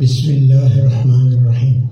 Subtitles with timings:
[0.00, 1.86] بسم الله الرحمن الرحيم.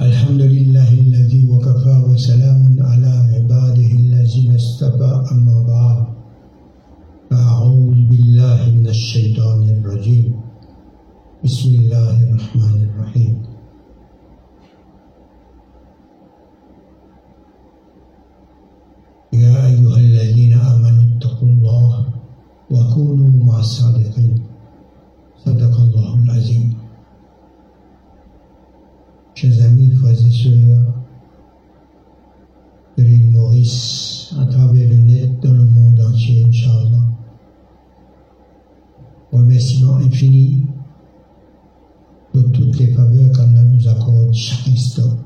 [0.00, 5.98] الحمد لله الذي وكفى وسلام على عباده الذين اصطفى أما بعد.
[7.30, 10.34] فأعوذ بالله من الشيطان الرجيم.
[11.44, 13.51] بسم الله الرحمن الرحيم.
[42.32, 45.16] Pour toutes les faveurs qu'Allah nous accorde chaque instant.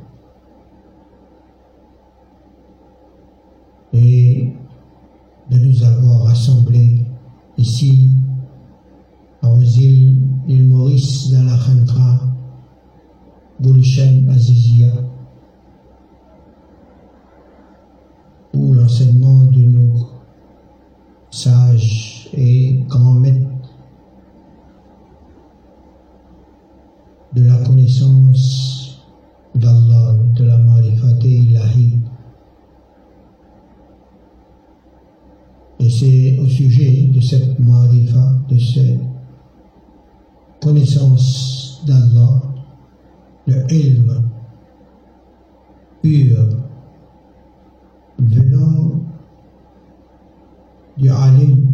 [3.93, 4.55] Et
[5.51, 7.05] de nous avoir rassemblés
[7.59, 8.11] ici,
[9.43, 12.21] aux îles, l'île Maurice, dans la Khantra,
[13.61, 14.93] Gulshan Azizia,
[18.55, 20.07] où l'enseignement de nos
[21.31, 23.47] sages et grands maîtres
[27.37, 27.43] de
[29.55, 31.99] d'Allah, de la marifate ilahi.
[35.79, 39.01] Et c'est au sujet de cette marifa, de cette
[40.61, 42.43] connaissance d'Allah,
[43.47, 44.31] le ilm
[46.03, 46.37] pur
[48.19, 49.03] venant
[50.97, 51.71] du alim,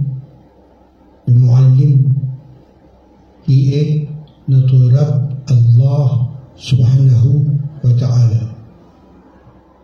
[1.27, 2.13] du muallim,
[3.45, 4.09] qui est
[4.49, 5.32] notre Rabb
[6.63, 8.55] subhanahu wa ta'ala.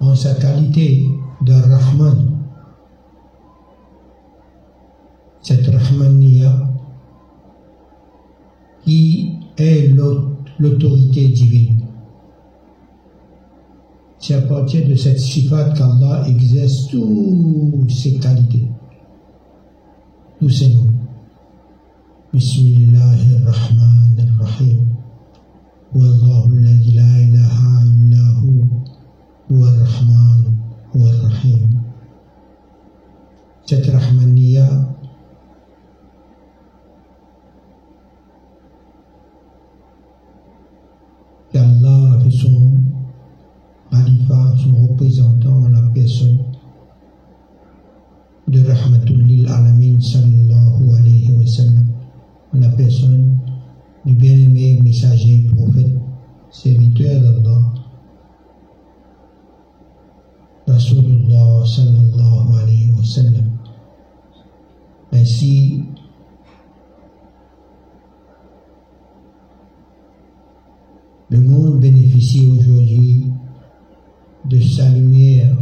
[0.01, 1.03] En sa qualité
[1.43, 2.39] de Rahman,
[5.43, 6.71] cette Rahmaniya
[8.85, 9.93] qui est
[10.59, 11.85] l'autorité divine.
[14.21, 18.69] C'est à partir de cette sifat qu'Allah exerce toutes ses qualités,
[20.39, 20.93] tous ses noms.
[22.33, 24.98] Bismillahirrahmanirrahim.
[25.95, 28.61] والله الذي لا إله إلا هو
[29.53, 30.41] هو الرحمن
[30.97, 31.81] هو الرحيم
[33.69, 34.69] Cette Rahmaniya
[41.53, 42.73] qu'Allah a fait son
[43.91, 46.39] khalifa, son représentant en la personne
[48.49, 51.87] de Rahmatul lil Alamin sallallahu alayhi wa sallam,
[52.55, 53.37] la personne
[54.09, 55.93] du bien-aimé messager prophète,
[56.51, 57.61] serviteur d'Allah,
[60.67, 63.51] Rasulullah sallallahu alayhi wa sallam.
[65.13, 65.83] Ainsi,
[71.29, 73.27] le monde bénéficie aujourd'hui
[74.47, 75.55] de sa lumière,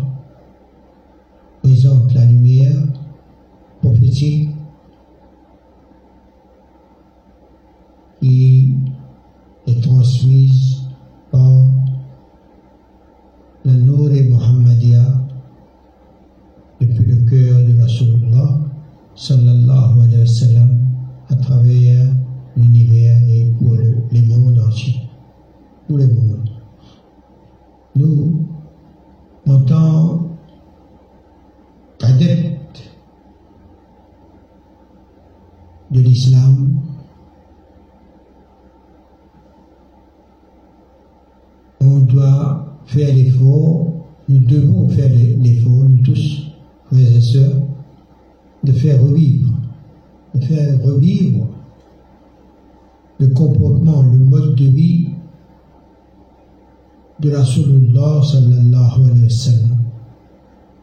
[57.37, 59.79] Rasulullah sallallahu alayhi wa sallam.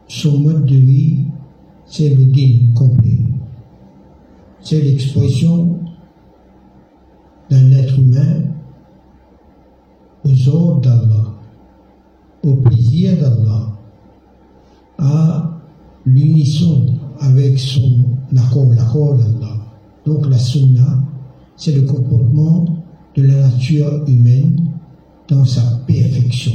[0.08, 1.26] Son mode de vie,
[1.86, 3.20] c'est le din complet.
[4.62, 5.80] C'est l'expression
[7.50, 8.44] d'un être humain
[10.26, 11.26] aux ordres d'Allah,
[12.44, 13.70] au plaisir d'Allah,
[15.00, 15.60] à
[16.06, 16.86] l'unisson
[17.20, 18.06] avec son
[18.38, 19.58] accord, l'accord d'Allah.
[20.06, 21.04] Donc la sunna,
[21.56, 22.66] c'est le comportement
[23.16, 24.73] de la nature humaine
[25.28, 26.54] dans sa perfection.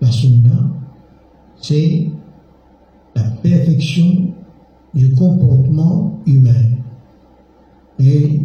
[0.00, 0.70] La sunna,
[1.60, 2.08] c'est
[3.14, 4.32] la perfection
[4.94, 6.64] du comportement humain
[7.98, 8.40] et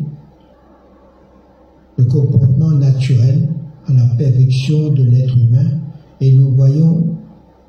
[1.98, 3.50] le comportement naturel
[3.88, 5.80] à la perfection de l'être humain.
[6.20, 7.16] Et nous voyons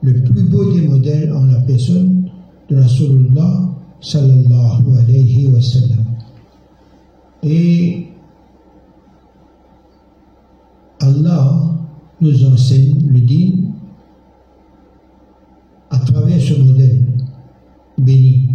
[0.03, 2.29] le plus beau des modèles en la personne
[2.69, 6.05] de Rasulullah sallallahu alayhi wa sallam.
[7.43, 8.09] Et
[11.07, 11.77] Allah
[12.21, 13.51] nous enseigne le din
[15.91, 17.07] à travers ce modèle
[17.97, 18.51] béni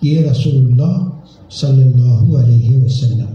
[0.00, 1.12] qui est Rasulullah
[1.48, 3.28] sallallahu alayhi wa sallam.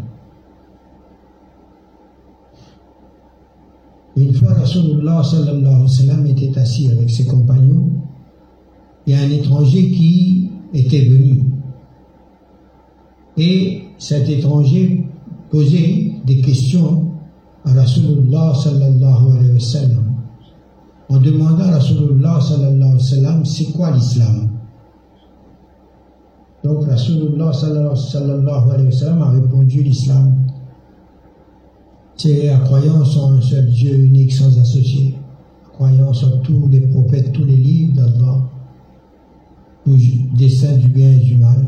[4.18, 7.92] Une fois Rasulullah sallam était assis avec ses compagnons,
[9.06, 11.44] il y a un étranger qui était venu.
[13.38, 15.06] Et cet étranger
[15.52, 17.09] posait des questions
[17.70, 20.06] à Rasulullah sallallahu alayhi wa sallam.
[21.10, 24.50] En demandant à Rasulullah sallallahu alayhi wa sallam, c'est quoi l'islam?
[26.64, 30.36] Donc Rasulullah sallallahu alayhi wa sallam a répondu l'islam.
[32.16, 35.16] C'est la croyance en un seul Dieu unique sans associé.
[35.64, 38.42] La croyance en tous les prophètes, tous les livres d'Allah,
[39.88, 39.92] au
[40.38, 41.66] dessein du bien et du mal,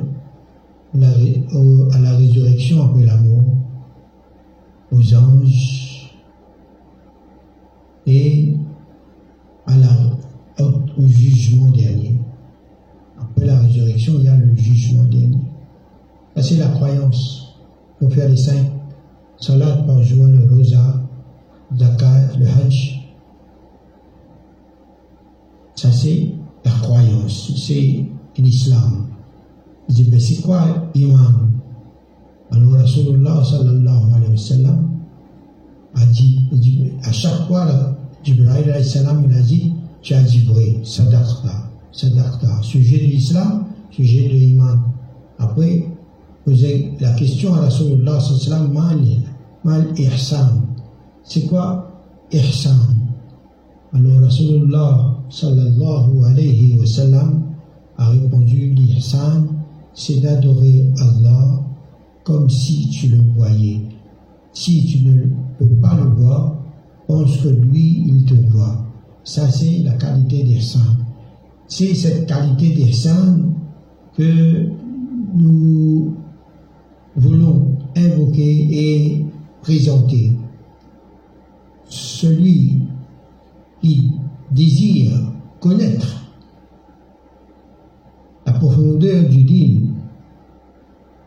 [0.94, 3.56] à la résurrection après la mort,
[4.92, 5.91] aux anges
[8.12, 8.58] et
[9.68, 9.88] à la,
[10.98, 12.20] au jugement dernier.
[13.20, 15.42] Après la résurrection, il y a le jugement dernier.
[16.36, 17.56] Ça, c'est la croyance.
[18.02, 18.72] Il faut faire les cinq
[19.38, 21.02] salat par jour, le rosa,
[21.78, 23.00] zakat, le hajj.
[25.76, 26.30] Ça, c'est
[26.66, 27.54] la croyance.
[27.56, 28.06] C'est
[28.38, 29.08] l'islam.
[29.90, 31.50] Il dit, ben, c'est quoi iman
[32.52, 34.72] Alors, Rasulullah sallallahu alayhi wa
[35.94, 42.62] a dit, à chaque fois, Jibril il a dit, tu as dit vrai, sadaqta, sadaqta.
[42.62, 44.80] Sujet de l'islam, sujet de l'iman.
[45.40, 45.88] Après,
[46.46, 49.20] posez la question à Rasulullah sallallahu alayhi
[49.64, 50.62] mal ihsan.
[51.24, 51.92] C'est quoi
[52.32, 52.78] ihsan?
[53.94, 57.24] Alors, Rasulullah sallallahu alayhi wa
[57.98, 59.48] a répondu, l'ihsan,
[59.94, 61.62] c'est d'adorer Allah
[62.24, 63.82] comme si tu le voyais.
[64.54, 65.26] Si tu ne
[65.60, 66.61] peux pas le voir,
[67.12, 68.86] pense que lui, il te voit.
[69.24, 70.98] Ça, c'est la qualité des saints.
[71.68, 73.40] C'est cette qualité des saints
[74.18, 74.70] que
[75.36, 76.16] nous
[77.16, 79.26] voulons invoquer et
[79.62, 80.32] présenter.
[81.86, 82.84] Celui
[83.82, 84.12] qui
[84.52, 85.12] désire
[85.60, 86.26] connaître
[88.46, 89.96] la profondeur du dîme.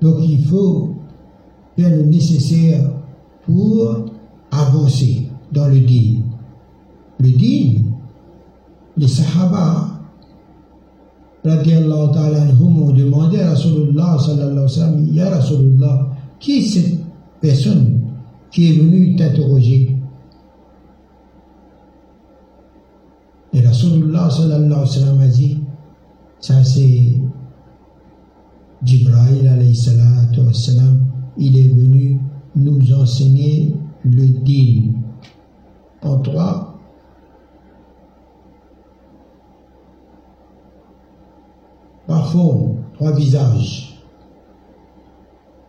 [0.01, 0.95] Donc il faut
[1.77, 2.91] faire le nécessaire
[3.45, 4.07] pour
[4.51, 5.24] avancer
[5.55, 6.25] dans le dîme.
[7.21, 7.93] Le dîme,
[8.97, 9.89] les Sahaba,
[11.45, 16.11] radiallahu ta'ala ont demandé à Rasulullah sallallahu alayhi wa sallam, Ya Rasulullah,
[16.41, 17.01] qui est cette
[17.41, 18.01] personne
[18.51, 19.97] qui est venue t'interroger?
[23.53, 25.59] Et Rasulullah sallallahu alayhi wa sallam a dit,
[26.41, 27.21] ça, c'est
[28.85, 31.07] Jibril alayhi salam.
[31.39, 32.21] Il est venu
[32.55, 33.75] nous enseigner
[34.05, 34.93] le din
[36.05, 36.75] en trois
[42.07, 43.99] trois formes, trois visages,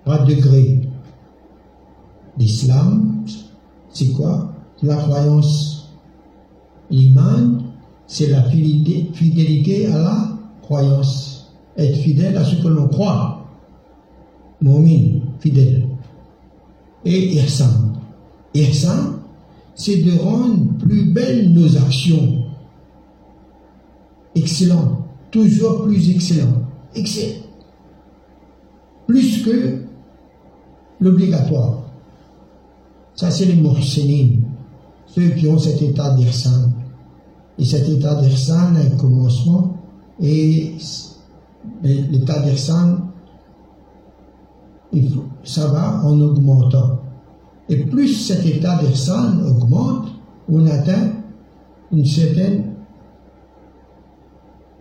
[0.03, 0.81] trois degrés.
[2.37, 3.23] L'islam,
[3.89, 4.51] c'est quoi?
[4.83, 5.71] La croyance.
[6.91, 7.63] L'iman,
[8.05, 10.17] c'est la fidélité à la
[10.61, 13.43] croyance, être fidèle à ce que l'on croit.
[14.61, 15.87] Momin, fidèle.
[17.03, 17.93] Et ihsan.
[18.53, 19.14] Ihsan,
[19.75, 22.45] c'est de rendre plus belles nos actions.
[24.33, 25.05] Excellent.
[25.31, 26.63] Toujours plus excellent.
[26.95, 27.43] Excellent.
[29.07, 29.83] Plus que
[30.99, 31.83] l'obligatoire.
[33.15, 34.41] Ça, c'est les muhsinin,
[35.07, 36.71] ceux qui ont cet état d'ihsan.
[37.57, 39.75] Et cet état d'ihsan a un commencement
[40.21, 40.75] et
[41.83, 42.97] l'état d'Ersan,
[45.43, 46.99] ça va en augmentant.
[47.69, 50.09] Et plus cet état d'Ersan augmente,
[50.49, 51.13] on atteint
[51.91, 52.75] une certaine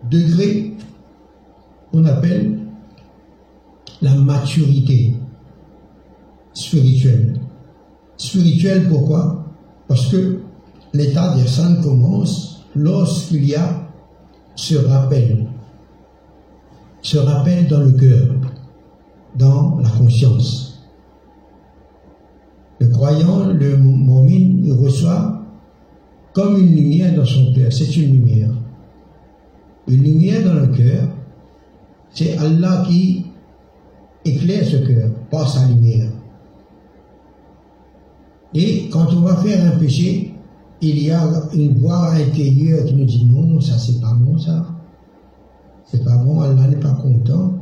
[0.09, 0.73] degré
[1.91, 2.59] qu'on appelle
[4.01, 5.15] la maturité
[6.53, 7.39] spirituelle.
[8.17, 9.45] Spirituelle pourquoi?
[9.87, 10.41] Parce que
[10.93, 13.81] l'état d'Ersan commence lorsqu'il y a
[14.55, 15.47] se rappelle,
[17.01, 18.27] se rappelle dans le cœur,
[19.35, 20.74] dans la conscience.
[22.79, 25.41] Le croyant, le momine, il reçoit
[26.33, 27.71] comme une lumière dans son cœur.
[27.71, 28.51] C'est une lumière.
[29.87, 31.07] Une lumière dans le cœur,
[32.11, 33.25] c'est Allah qui
[34.25, 36.09] éclaire ce cœur par sa lumière.
[38.53, 40.33] Et quand on va faire un péché,
[40.81, 41.21] il y a
[41.53, 44.65] une voix intérieure qui nous dit non, ça c'est pas bon ça.
[45.85, 47.53] C'est pas bon, Allah n'est pas content.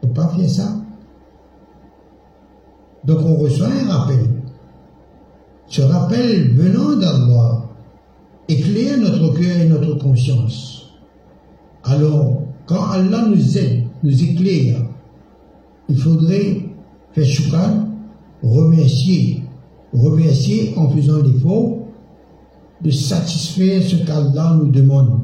[0.00, 0.81] Faut pas faire ça.
[3.04, 4.30] Donc on reçoit un rappel.
[5.66, 7.64] Ce rappel venant d'Allah
[8.48, 10.92] éclaire notre cœur et notre conscience.
[11.84, 14.82] Alors, quand Allah nous aide, nous éclaire,
[15.88, 16.62] il faudrait
[17.12, 17.88] faire shukran,
[18.42, 19.42] remercier,
[19.92, 21.78] remercier en faisant l'effort
[22.80, 25.20] de satisfaire ce qu'Allah nous demande.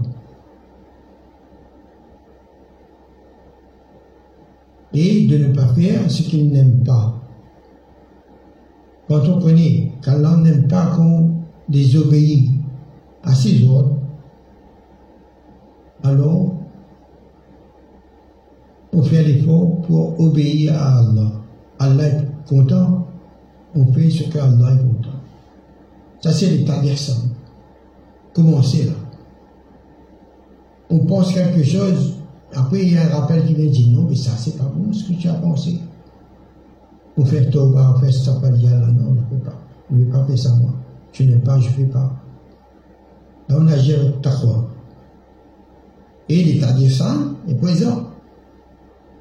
[4.95, 7.18] Et de ne pas faire ce qu'il n'aime pas.
[9.09, 11.31] Quand on connaît qu'Allah n'aime pas qu'on
[11.69, 12.51] désobéit
[13.23, 13.97] à ses ordres,
[16.03, 16.55] alors
[18.93, 21.33] on fait l'effort pour obéir à Allah.
[21.79, 23.07] Allah est content,
[23.75, 25.19] on fait ce qu'Allah est content.
[26.21, 27.31] Ça, c'est l'état d'Ersan.
[28.35, 28.93] Commencez là.
[30.91, 32.15] On pense quelque chose,
[32.55, 34.93] après il y a un rappel qui vient dire non, mais ça, c'est pas bon
[34.93, 35.79] ce que tu as pensé.
[37.19, 39.59] Pour faire Toba, ça, pas dire non, je ne peux pas.
[39.91, 40.71] Je ne vais pas faire ça moi.
[41.13, 42.13] Je n'aime pas, je ne fais pas.
[43.49, 44.69] Là, on agit avec taqwa.
[46.29, 48.05] Et l'état d'Ersan est présent.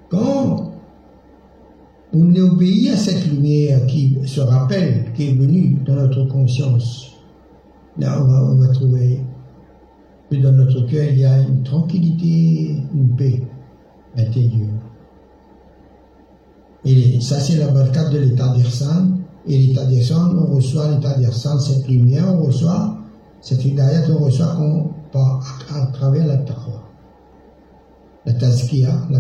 [0.09, 0.73] Quand
[2.13, 7.13] on obéit à cette lumière qui se rappelle, qui est venue dans notre conscience,
[7.97, 9.21] là on va, trouver
[10.29, 13.41] que dans notre cœur il y a une tranquillité, une paix
[14.15, 14.76] intérieure.
[16.87, 19.17] Et ça c'est la barcade de l'état d'Irsan.
[19.45, 22.97] Et l'état d'Irsan, on reçoit l'état d'Irsan, cette lumière, on reçoit
[23.41, 24.55] cette hidayat, on reçoit
[25.13, 26.83] à, travers la taqwa.
[28.25, 29.19] La tazkiya, la.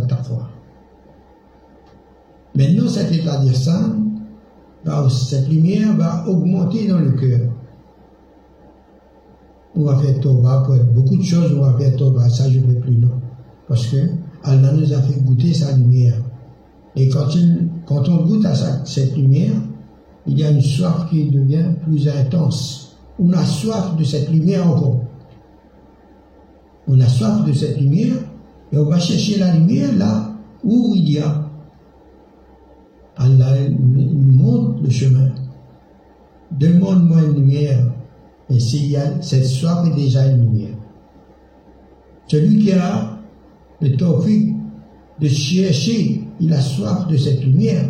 [2.55, 3.95] Maintenant, cet état d'Irsan,
[5.09, 7.41] cette lumière va augmenter dans le cœur.
[9.75, 12.79] On va faire Toba beaucoup de choses, on va faire Toba, ça je ne veux
[12.79, 13.11] plus, non.
[13.67, 13.97] Parce que
[14.43, 16.21] Allah nous a fait goûter sa lumière.
[16.97, 19.53] Et quand, on goûte à cette lumière,
[20.25, 22.97] il y a une soif qui devient plus intense.
[23.19, 25.03] On a soif de cette lumière encore.
[26.87, 28.15] On a soif de cette lumière
[28.71, 30.31] et on va chercher la lumière là
[30.63, 31.43] où il y a
[33.15, 35.29] Allah nous montre le chemin.
[36.51, 37.85] Demande-moi une lumière.
[38.49, 40.77] Et s'il y a cette soif est déjà une lumière.
[42.27, 43.19] Celui qui a
[43.81, 44.55] le tawfiq
[45.19, 47.85] de chercher, il a soif de cette lumière.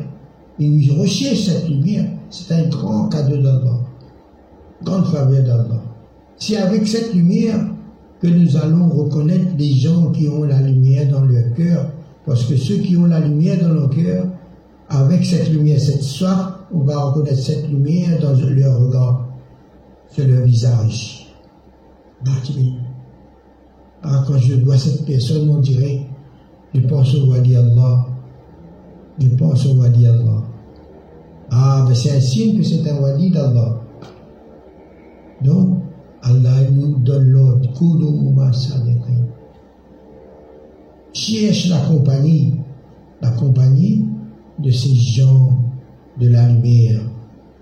[0.60, 2.06] Il recherche cette lumière.
[2.30, 3.80] C'est un grand cadeau d'Allah.
[4.84, 5.82] Grande faveur d'Allah.
[6.38, 7.60] C'est avec cette lumière
[8.22, 11.92] que nous allons reconnaître les gens qui ont la lumière dans leur cœur.
[12.26, 14.26] Parce que ceux qui ont la lumière dans leur cœur,
[14.90, 19.28] avec cette lumière, cette soif, on va reconnaître cette lumière dans leur regard,
[20.10, 21.28] sur leur visage.
[24.04, 26.08] Ah, quand je vois cette personne, on dirait,
[26.74, 28.08] je pense au Wadi Allah.
[29.20, 30.44] Je pense au Wadi Allah.
[31.50, 33.82] Ah, ben c'est un signe que c'est un Wadi d'Allah.
[35.44, 35.80] Donc,
[36.22, 37.70] Allah nous donne l'ordre.
[41.14, 42.54] Cherche la compagnie.
[43.22, 44.06] La compagnie
[44.60, 45.52] de ces gens
[46.20, 47.02] de la lumière.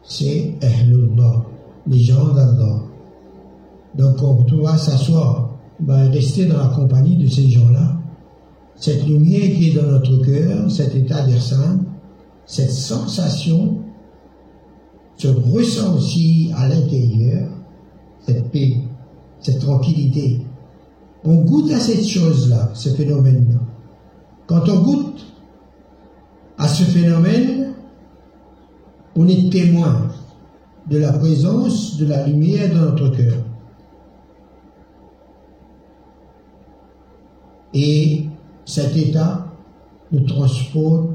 [0.03, 1.45] C'est Ahlullah,
[1.87, 2.81] les gens d'Allah.
[3.97, 7.97] Donc on doit s'asseoir, ben, rester dans la compagnie de ces gens-là.
[8.75, 11.79] Cette lumière qui est dans notre cœur, cet état d'Ersan,
[12.45, 13.79] cette sensation
[15.17, 17.47] se ressent aussi à l'intérieur,
[18.25, 18.77] cette paix,
[19.39, 20.41] cette tranquillité.
[21.23, 23.59] On goûte à cette chose-là, ce phénomène-là.
[24.47, 25.25] Quand on goûte
[26.57, 27.73] à ce phénomène,
[29.15, 30.09] on est témoin
[30.89, 33.37] de la présence de la lumière dans notre cœur.
[37.73, 38.25] Et
[38.65, 39.47] cet état
[40.11, 41.09] nous transporte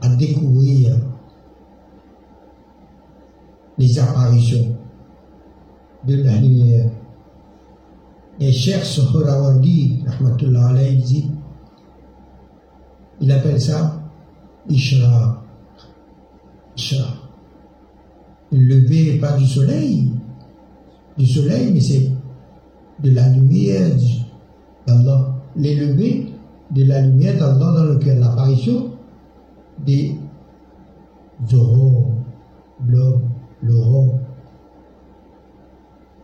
[0.00, 0.96] à découvrir
[3.78, 4.76] les apparitions
[6.06, 6.90] de la lumière.
[8.38, 11.30] Et cher Sohrawardi, rahmatullah alayhi, dit
[13.20, 14.00] il appelle ça
[14.68, 15.42] Ishra.
[16.76, 17.06] Ishra.
[18.52, 20.10] Le pas du soleil,
[21.16, 22.10] du soleil, mais c'est
[23.02, 23.90] de la lumière
[24.86, 25.39] d'Allah.
[25.60, 26.32] Les levées
[26.70, 28.92] de la lumière d'Allah dans le cœur, l'apparition
[29.84, 30.16] des
[31.52, 32.14] aurores,
[33.62, 34.14] l'aurore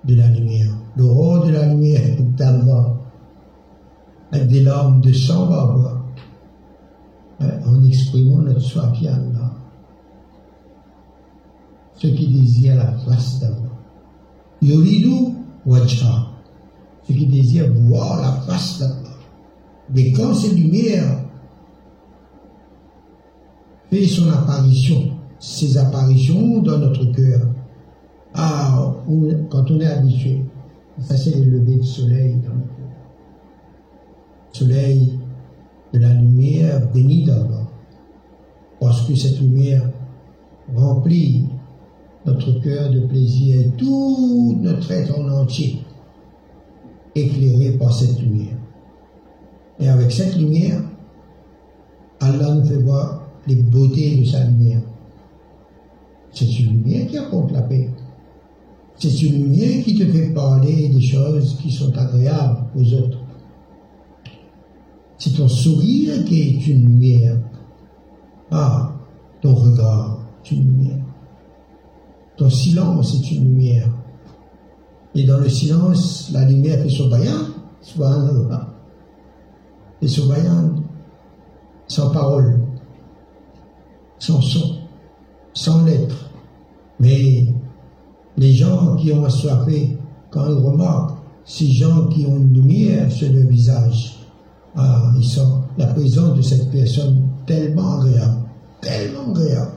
[0.05, 2.00] de la lumière, l'aurore de la lumière
[2.37, 2.95] d'Allah,
[4.33, 6.07] avec des larmes de sang va avoir
[7.40, 9.52] en exprimant notre soif à Allah.
[11.97, 13.57] Ceux qui désirent la face d'Allah.
[14.62, 15.35] Yoridu
[15.66, 16.26] wajha.
[17.07, 19.06] Ceux qui désirent voir la face d'Allah.
[19.95, 21.21] Mais quand ces lumières
[23.90, 27.40] fait son apparition, ses apparitions dans notre cœur.
[28.35, 28.95] Ah,
[29.50, 30.43] quand on est habitué,
[31.00, 32.88] ça c'est le lever du soleil dans le cœur.
[34.52, 35.19] Soleil
[35.93, 37.66] de la lumière bénie d'Allah.
[38.81, 39.88] Parce que cette lumière
[40.75, 41.47] remplit
[42.26, 45.78] notre cœur de plaisir et tout notre être en entier
[47.14, 48.56] éclairé par cette lumière.
[49.78, 50.80] Et avec cette lumière,
[52.21, 54.80] Allah nous fait voir les beautés de sa lumière.
[56.33, 57.90] C'est une lumière qui apporte la paix.
[58.97, 63.18] C'est une lumière qui te fait parler des choses qui sont agréables aux autres.
[65.18, 67.38] C'est ton sourire qui est une lumière.
[68.50, 68.92] Ah,
[69.40, 71.04] ton regard est une lumière.
[72.37, 73.90] Ton silence est une lumière.
[75.14, 77.47] Et dans le silence, la lumière fait son bayan,
[77.80, 78.68] subhanallah.
[78.71, 78.75] Et
[80.05, 80.75] son bayan,
[81.88, 82.61] sans parole,
[84.19, 84.76] sans son,
[85.55, 86.31] sans lettres.
[87.00, 87.47] Mais
[88.37, 89.99] les gens qui ont assoiffé,
[90.31, 94.19] quand ils remarquent ces gens qui ont une lumière sur le visage,
[94.75, 98.43] ah, ils sont la présence de cette personne tellement agréable,
[98.81, 99.73] tellement agréable.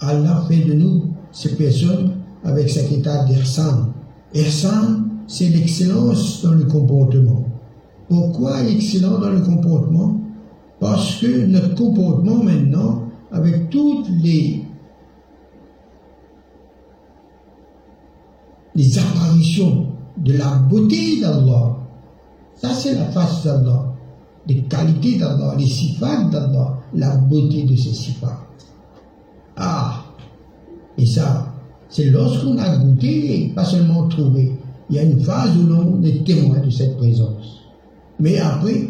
[0.00, 2.12] Allah fait de nous ces personnes
[2.44, 3.92] avec cet état d'Irsan.
[4.34, 7.44] Irsan, c'est l'excellence dans le comportement.
[8.08, 10.18] Pourquoi excellent dans le comportement?
[10.80, 14.64] Parce que notre comportement maintenant, avec toutes les,
[18.74, 19.86] les apparitions
[20.16, 21.76] de la beauté d'Allah,
[22.54, 23.92] ça c'est la face d'Allah,
[24.46, 28.46] les qualités d'Allah, les sifats d'Allah, la beauté de ces sifats.
[29.56, 30.04] Ah,
[30.96, 31.52] et ça,
[31.88, 34.52] c'est lorsqu'on a goûté, pas seulement trouvé.
[34.88, 37.67] Il y a une phase où l'on est témoin de cette présence.
[38.20, 38.88] Mais après,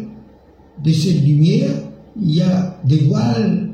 [0.83, 1.71] de cette lumière,
[2.19, 3.69] il y a des voiles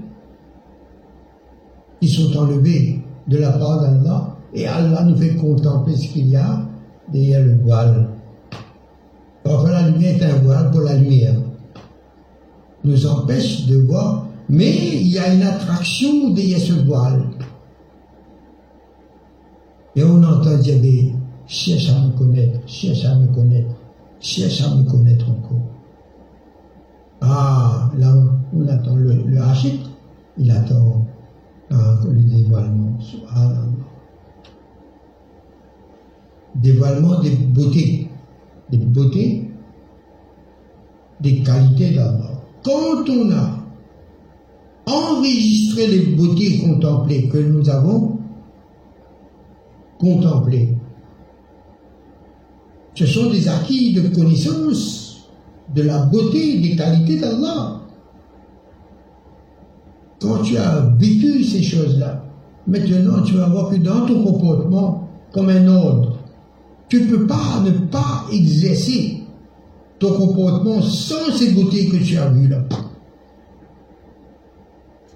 [2.02, 6.36] qui sont enlevés de la part d'Allah et Allah nous fait contempler ce qu'il y
[6.36, 6.62] a
[7.12, 8.10] derrière le voile.
[9.46, 11.36] Enfin, la lumière est un voile pour la lumière.
[12.84, 17.24] Nous empêche de voir, mais il y a une attraction derrière ce voile.
[19.96, 21.14] Et on entend dire,
[21.48, 23.76] cherche à me connaître, cherche à me connaître,
[24.20, 25.62] cherche à me connaître encore.
[27.22, 28.14] Ah, là,
[28.54, 29.40] on attend le, le
[30.38, 31.06] il attend
[31.72, 32.98] ah, le dévoilement.
[36.56, 38.10] Dévoilement des beautés,
[38.70, 39.52] des beautés,
[41.20, 42.42] des qualités d'abord.
[42.64, 43.66] Quand on a
[44.88, 48.20] enregistré les beautés contemplées que nous avons,
[50.00, 50.75] contempler.
[52.96, 55.30] Ce sont des acquis de connaissance
[55.74, 57.82] de la beauté, des qualités d'Allah.
[60.22, 62.24] Quand tu as vécu ces choses-là,
[62.66, 66.18] maintenant tu vas voir que dans ton comportement, comme un ordre,
[66.88, 69.24] tu ne peux pas ne pas exercer
[70.00, 72.62] ton comportement sans ces beautés que tu as vues là.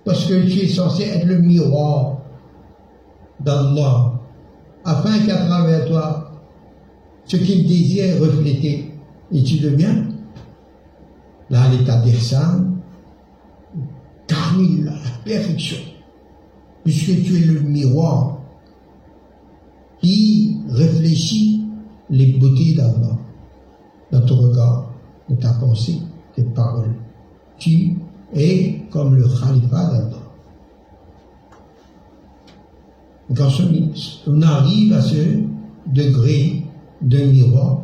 [0.03, 2.17] Parce que tu es censé être le miroir
[3.39, 4.13] d'Allah
[4.83, 6.28] afin qu'à travers toi,
[7.29, 8.91] ce qu'il désire refléter,
[9.31, 10.07] et tu deviens
[11.51, 12.65] là l'état d'Irsan,
[14.27, 15.77] Carmille, la perfection,
[16.83, 18.39] puisque tu es le miroir
[20.01, 21.63] qui réfléchit
[22.09, 23.17] les beautés d'Allah
[24.11, 24.91] dans ton regard,
[25.29, 25.99] dans ta pensée,
[26.35, 26.95] tes paroles.
[27.59, 27.95] Tu
[28.33, 30.17] es comme le khalifa d'Allah.
[33.35, 33.49] Quand
[34.25, 35.43] on arrive à ce
[35.85, 36.63] degré
[37.01, 37.81] de miroir,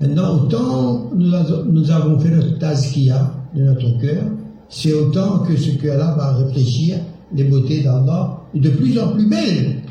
[0.00, 4.24] maintenant, autant nous, avons fait notre tazkia de notre cœur,
[4.68, 6.98] c'est autant que ce cœur-là va réfléchir
[7.32, 9.82] les beautés d'Allah de plus en plus belles.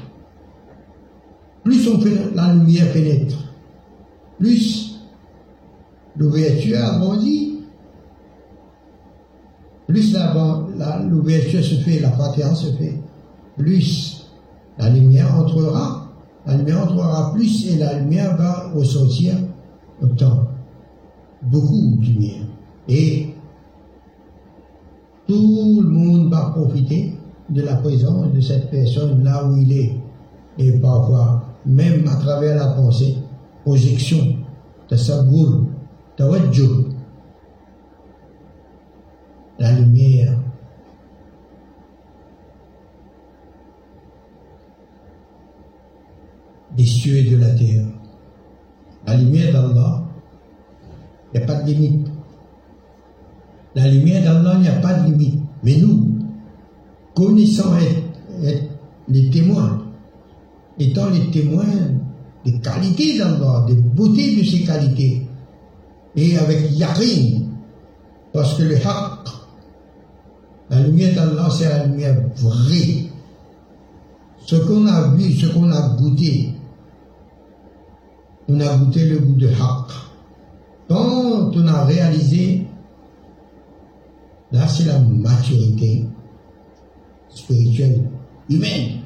[1.64, 3.38] Plus on fait, la lumière pénètre,
[4.38, 5.00] plus
[6.18, 7.60] l'ouverture agrandit,
[9.88, 10.16] plus
[11.10, 13.00] l'ouverture se fait, la fatiha se fait,
[13.58, 14.28] plus
[14.78, 16.03] la lumière entrera,
[16.46, 19.36] la lumière entrera plus et la lumière va ressortir
[20.02, 20.48] autant.
[21.42, 22.46] Beaucoup de lumière.
[22.88, 23.34] Et
[25.28, 27.14] tout le monde va profiter
[27.50, 29.98] de la présence de cette personne là où il est.
[30.58, 33.18] Et parfois, même à travers la pensée,
[33.64, 34.38] projection,
[34.88, 35.66] tasabur,
[36.18, 36.94] tawajjuh,
[39.60, 40.38] la lumière
[46.76, 47.86] des cieux et de la terre.
[49.06, 50.04] La lumière d'Allah,
[51.34, 52.08] il n'y a pas de limite.
[53.76, 55.40] La lumière d'Allah, il n'y a pas de limite.
[55.64, 56.20] Mais nous,
[57.16, 58.70] connaissant être,
[59.08, 59.84] les témoins,
[60.80, 61.66] étant les témoins
[62.46, 65.28] des qualités d'Allah, des beautés de ces qualités,
[66.16, 67.42] et avec yarin,
[68.32, 69.28] parce que le haq,
[70.70, 73.06] la lumière d'Allah, c'est la lumière vraie.
[74.46, 76.53] Ce qu'on a vu, ce qu'on a goûté,
[78.50, 79.92] on a goûté le goût de haq.
[80.90, 82.68] Quand on a réalisé,
[84.52, 86.06] là c'est la maturité
[87.30, 88.10] spirituelle
[88.50, 89.00] humaine.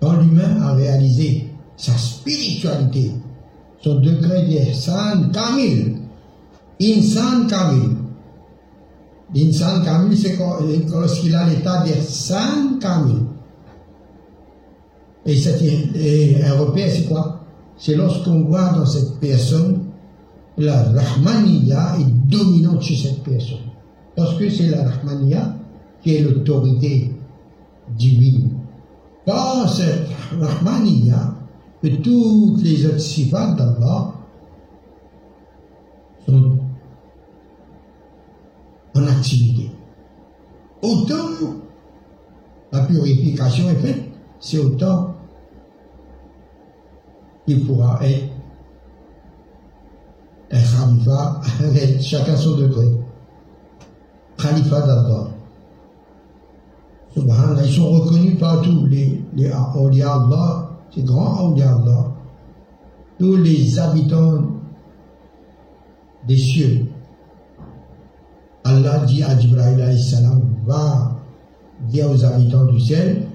[0.00, 3.12] Quand l'humain a réalisé sa spiritualité,
[3.80, 5.96] son degré d'Ihsan Kamil,
[6.80, 7.96] Insan Kamil.
[9.36, 10.38] Insan Kamil, c'est
[10.90, 13.22] lorsqu'il a l'état d'Ihsan Kamil.
[15.26, 15.38] Et,
[15.94, 17.33] et un repère, c'est quoi?
[17.76, 19.84] C'est lorsqu'on voit dans cette personne
[20.56, 23.58] la Rahmaniya est dominante chez cette personne.
[24.14, 25.56] Parce que c'est la Rahmaniya
[26.02, 27.12] qui est l'autorité
[27.96, 28.50] divine.
[29.26, 30.06] Par cette
[30.38, 31.34] Rahmaniya,
[32.02, 34.12] toutes les autres sifat d'Allah
[36.26, 36.58] sont
[38.94, 39.70] en activité.
[40.82, 41.28] Autant
[42.72, 44.02] la purification est faite,
[44.40, 45.13] c'est autant
[47.46, 48.30] il pourra être
[50.50, 52.86] un khalifa avec chacun son degré.
[54.38, 55.30] Khalifa.
[57.14, 62.12] Subhanallah, ils sont reconnus par tous les, les Allah, ces grands awliya Allah,
[63.18, 64.42] tous les habitants
[66.26, 66.86] des cieux.
[68.64, 71.12] Allah dit à Jibril salam, va
[71.82, 73.28] dire aux habitants du ciel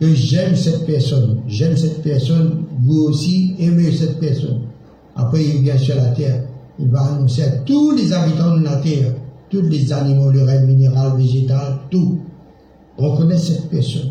[0.00, 4.62] que j'aime cette personne, j'aime cette personne, vous aussi aimez cette personne.
[5.16, 6.44] Après, il vient sur la terre.
[6.78, 9.14] Il va annoncer à tous les habitants de la terre,
[9.50, 12.20] tous les animaux, le rêve minéral, végétal, tout.
[12.96, 14.10] Reconnaissent cette personne.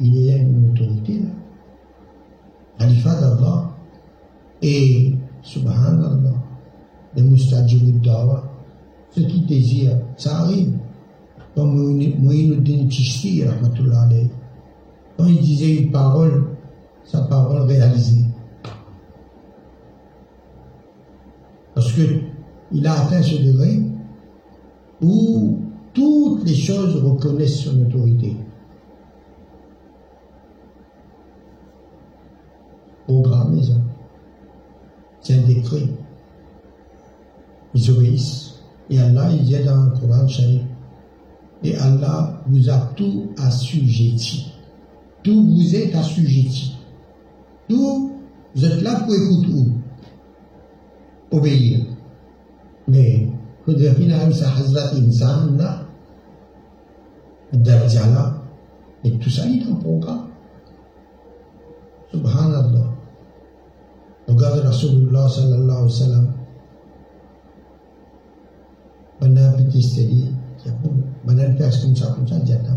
[0.00, 1.30] Il y a une autorité là.
[2.78, 3.70] Khalifa d'Allah.
[4.62, 6.34] Et, subhanallah,
[7.16, 8.44] les mustajibud dawa,
[9.10, 10.72] ceux qui désirent, ça arrive.
[11.54, 14.08] Comme rahmatullah
[15.16, 16.55] quand il disait une parole,
[17.06, 18.24] sa parole réalisée.
[21.74, 23.82] Parce qu'il a atteint ce degré
[25.02, 25.58] où
[25.92, 28.36] toutes les choses reconnaissent son autorité.
[33.06, 33.74] Programmé ça.
[35.20, 35.88] C'est un décret.
[37.74, 38.62] Ils obéissent.
[38.88, 40.26] Et Allah, il dit dans le Coran
[41.62, 44.52] et Allah vous a tout assujetti.
[45.22, 46.75] Tout vous est assujetti.
[47.68, 49.72] Pour écouter
[51.30, 51.86] obéir.
[52.88, 53.28] Mais
[53.66, 55.82] Hudhafina sa Hazrat Insan, là,
[57.52, 58.42] Darjala,
[59.04, 60.28] et tout ça il est en programme.
[62.12, 62.86] Subhanallah.
[64.28, 66.32] Regarde Rasulullah sallallahu alayhi wa sallam.
[69.20, 70.34] Benar petit steady,
[71.24, 72.76] benar faire comme ça, comme ça, jannah.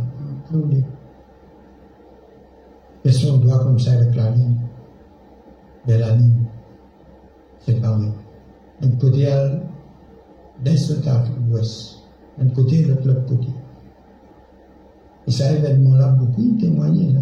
[3.04, 4.69] Personne doit comme ça avec la ligne.
[5.98, 6.46] Ligne,
[7.60, 8.12] c'est vrai.
[8.82, 9.26] D'un côté
[10.64, 11.98] l'autre à l'ouest.
[12.38, 13.48] D'un côté, l'autre, l'autre côté.
[15.28, 17.22] Et ça, événement-là, beaucoup témoigné là.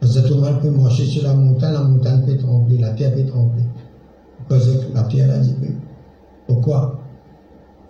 [0.00, 2.90] Parce que tout le monde peut marcher sur la montagne, la montagne peut trembler, la
[2.90, 3.62] terre peut trembler.
[4.48, 5.56] Parce que la terre a dit,
[6.46, 7.00] pourquoi?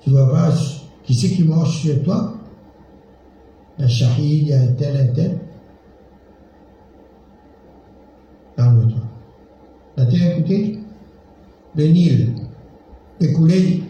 [0.00, 0.50] Tu vois pas
[1.02, 2.34] qui c'est qui marche sur toi?
[3.78, 5.38] Il y a Shahid, il y a un tel, un tel.
[8.56, 9.13] Calme-toi.
[9.96, 10.80] La terre, écoutez,
[11.76, 12.35] le Nil
[13.20, 13.83] est coulé,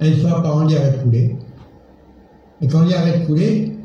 [0.00, 1.36] une fois par an, il arrête de couler.
[2.62, 3.76] Et quand il arrête de couler,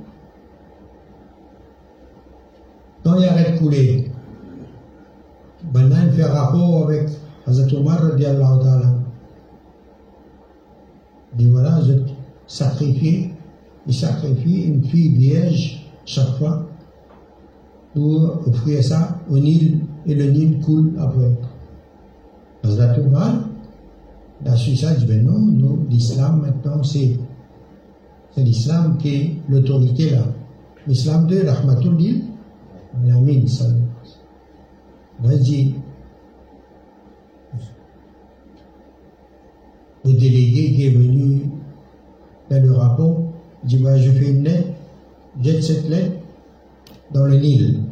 [3.04, 4.12] quand il arrête de couler,
[5.74, 7.10] maintenant il fait rapport avec
[7.46, 8.00] Hazrat Omar.
[11.32, 11.94] Il dit voilà, je
[12.48, 13.30] sacrifie,
[13.88, 16.66] il sacrifie une fille vierge chaque fois
[17.94, 21.32] pour offrir ça au Nil et le Nil coule après.
[22.64, 23.36] Hazrat Omar,
[24.44, 27.18] la Suisse dit ben non, non l'islam maintenant c'est
[28.38, 30.24] l'islam qui est l'autorité là.
[30.88, 32.24] L'islam de Rahmatullil,
[32.94, 33.46] Amin,
[35.20, 35.76] Vas-y.
[40.06, 41.50] Le délégué qui est venu
[42.50, 43.22] faire le rapport,
[43.64, 44.68] dit bah, je fais une lettre,
[45.42, 46.18] jette cette lettre
[47.14, 47.84] dans le Nil.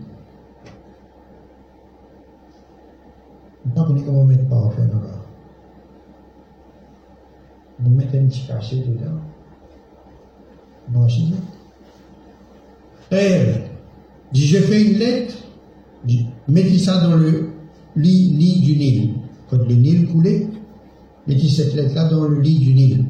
[3.74, 5.00] pas qu'on comment mettre pas en fait là.
[8.14, 9.20] Nous mettons un petit cachet dedans.
[10.92, 11.34] franchisé.
[13.10, 13.62] Père,
[14.32, 15.36] dit, je fais une lettre,
[16.48, 17.52] mettez ça dans le
[17.96, 19.14] lit, lit du Nil.
[19.50, 20.48] Quand le Nil coulait,
[21.28, 23.06] mettez cette lettre-là dans le lit du Nil.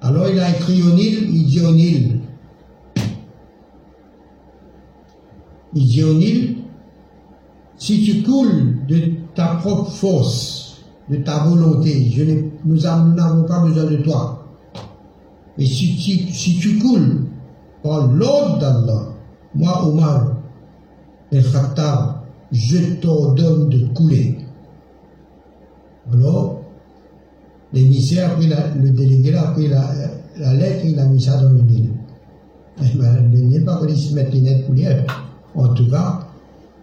[0.00, 2.20] Alors il a écrit au Nil, il dit au Nil,
[5.74, 6.56] il dit au Nil,
[7.76, 10.63] si tu coules de ta propre force,
[11.10, 12.24] de ta volonté, je
[12.64, 14.46] nous n'avons pas besoin de toi.
[15.58, 17.26] Et si tu, coules
[17.82, 19.08] par l'ordre d'Allah,
[19.54, 20.32] moi, Omar,
[21.30, 24.38] el Khattab, je t'ordonne de couler.
[26.12, 26.62] Alors,
[27.72, 28.48] l'émissaire a pris
[28.80, 29.84] le délégué a pris la,
[30.38, 31.90] la lettre et il a mis ça dans le Nil.
[32.82, 34.66] Il n'est pas qu'il se mette les nettes
[35.54, 36.20] En tout cas,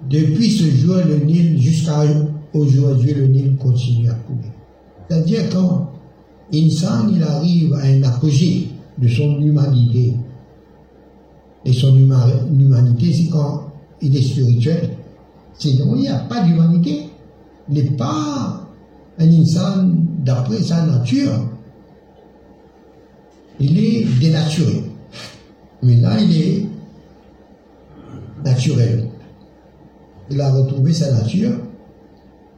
[0.09, 2.03] depuis ce jour, le Nil, jusqu'à
[2.53, 4.51] aujourd'hui, le Nil continue à couler.
[5.09, 5.91] C'est-à-dire quand
[6.53, 10.15] Insan, il arrive à un apogée de son humanité,
[11.63, 14.89] et son humanité, c'est quand il est spirituel.
[15.57, 17.09] Sinon, il n'y a pas d'humanité.
[17.69, 18.67] Il n'est pas
[19.19, 19.91] un insan
[20.25, 21.31] d'après sa nature.
[23.59, 24.83] Il est dénaturé.
[25.83, 26.65] Mais là, il est
[28.43, 29.07] naturel.
[30.31, 31.51] Il a retrouvé sa nature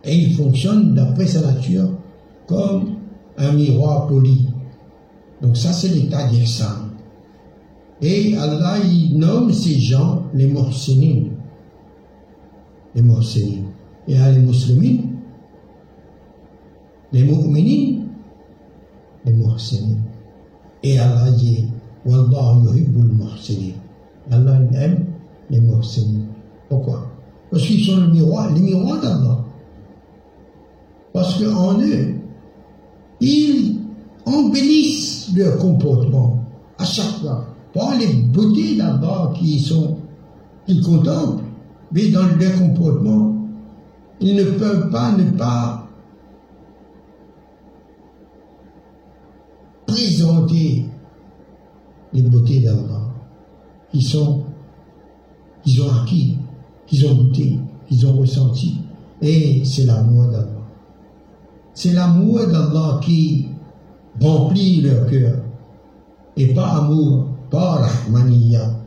[0.03, 1.89] et il fonctionne d'après sa nature
[2.47, 2.95] comme
[3.37, 4.47] un miroir poli.
[5.41, 6.89] Donc ça, c'est l'état d'Ihsan.
[8.01, 11.29] Et Allah, il nomme ces gens les muhsinin.
[12.95, 13.63] Les muhsinin.
[14.07, 15.03] Et à les musulmans,
[17.13, 18.03] les mu'minin,
[19.25, 19.97] les muhsinin.
[20.83, 21.65] Et Allah dit,
[22.05, 23.75] Wallahu yuhibbul muhsinin.
[24.31, 25.05] Allah aime
[25.49, 26.25] les muhsinin.
[26.67, 27.07] Pourquoi?
[27.49, 29.42] Parce qu'ils sont le miroir, les miroirs d'Allah.
[31.13, 32.15] Parce qu'en eux,
[33.21, 33.80] ils
[34.26, 36.43] embellissent leur comportement
[36.78, 38.78] à chaque fois pas les beautés
[39.36, 39.97] qui sont,
[40.65, 41.43] qu'ils contemplent,
[41.91, 43.36] mais dans leur comportement,
[44.19, 45.88] ils ne peuvent pas ne pas
[49.88, 50.86] présenter
[52.13, 53.10] les beautés d'Allah
[53.91, 54.43] qui sont,
[55.63, 56.38] qu'ils ont acquis,
[56.86, 58.78] qu'ils ont goûté, qu'ils ont ressenti.
[59.21, 60.52] Et c'est l'amour d'Allah.
[61.73, 63.47] C'est l'amour d'Allah qui
[64.21, 65.38] remplit leur cœur
[66.38, 68.79] et pas amour par Rahmaniya.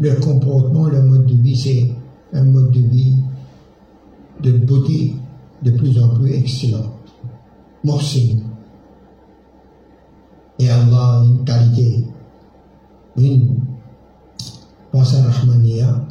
[0.00, 1.92] Le comportement, le mode de vie, c'est
[2.32, 3.16] un mode de vie
[4.40, 5.14] de beauté
[5.62, 6.94] de plus en plus excellent.
[7.84, 8.40] Morsim.
[10.60, 12.04] Et Allah une qualité,
[13.16, 13.60] une
[14.90, 16.04] pensée Rahmaniya,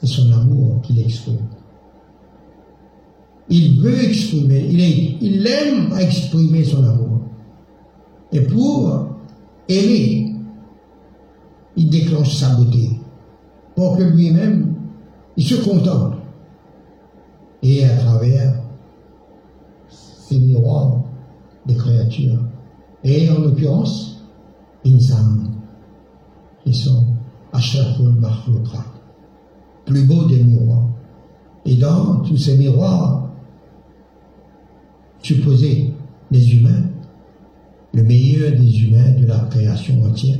[0.00, 1.36] c'est son amour qu'il exprime.
[3.50, 4.68] Il veut exprimer,
[5.20, 7.20] il, aime exprimer son amour.
[8.30, 9.08] Et pour
[9.68, 10.34] aimer,
[11.76, 12.90] il déclenche sa beauté.
[13.74, 14.74] Pour que lui-même,
[15.36, 16.14] il se contente.
[17.62, 18.54] Et à travers
[19.88, 21.04] ces miroirs
[21.64, 22.38] des créatures.
[23.02, 24.22] Et en l'occurrence,
[24.84, 25.52] Insan,
[26.64, 27.06] qui sont
[27.52, 28.84] Ashraful Makhlukat,
[29.86, 30.88] plus beau des miroirs.
[31.64, 33.27] Et dans tous ces miroirs
[35.22, 35.92] supposés,
[36.30, 36.84] les humains,
[37.94, 40.38] le meilleur des humains de la création entière,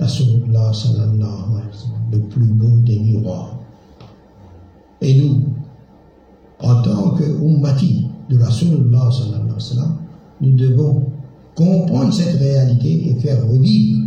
[0.00, 3.58] Rasulullah sallallahu alayhi wa le plus beau des miroirs.
[5.00, 5.42] Et nous,
[6.60, 9.96] en tant que ummati de Rasulullah sallallahu alayhi wa sallam,
[10.40, 11.06] nous devons
[11.54, 14.00] comprendre cette réalité et faire revivre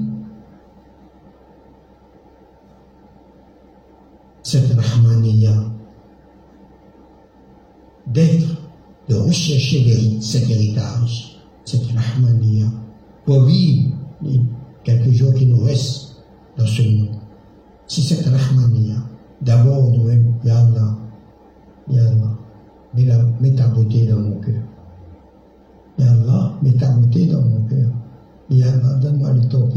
[4.43, 5.53] cette rahmaniya
[8.08, 8.64] d'être,
[9.09, 12.67] de rechercher cet héritage cette Rahmaniya
[13.25, 13.91] pour vivre
[14.21, 14.41] les
[14.83, 16.23] quelques jours qui nous restent
[16.57, 17.15] dans ce monde.
[17.87, 18.97] C'est cette Rahmaniya.
[19.41, 20.97] D'abord, nous-mêmes, Ya Allah,
[21.89, 22.37] Ya Allah,
[22.93, 24.61] mets, la, mets ta beauté dans mon cœur.
[25.97, 27.89] Ya Allah, mets ta beauté dans mon cœur.
[28.49, 29.67] Ya Allah, donne-moi le temps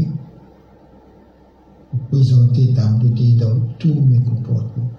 [2.11, 4.91] présenter ta beauté dans tous mes comportements.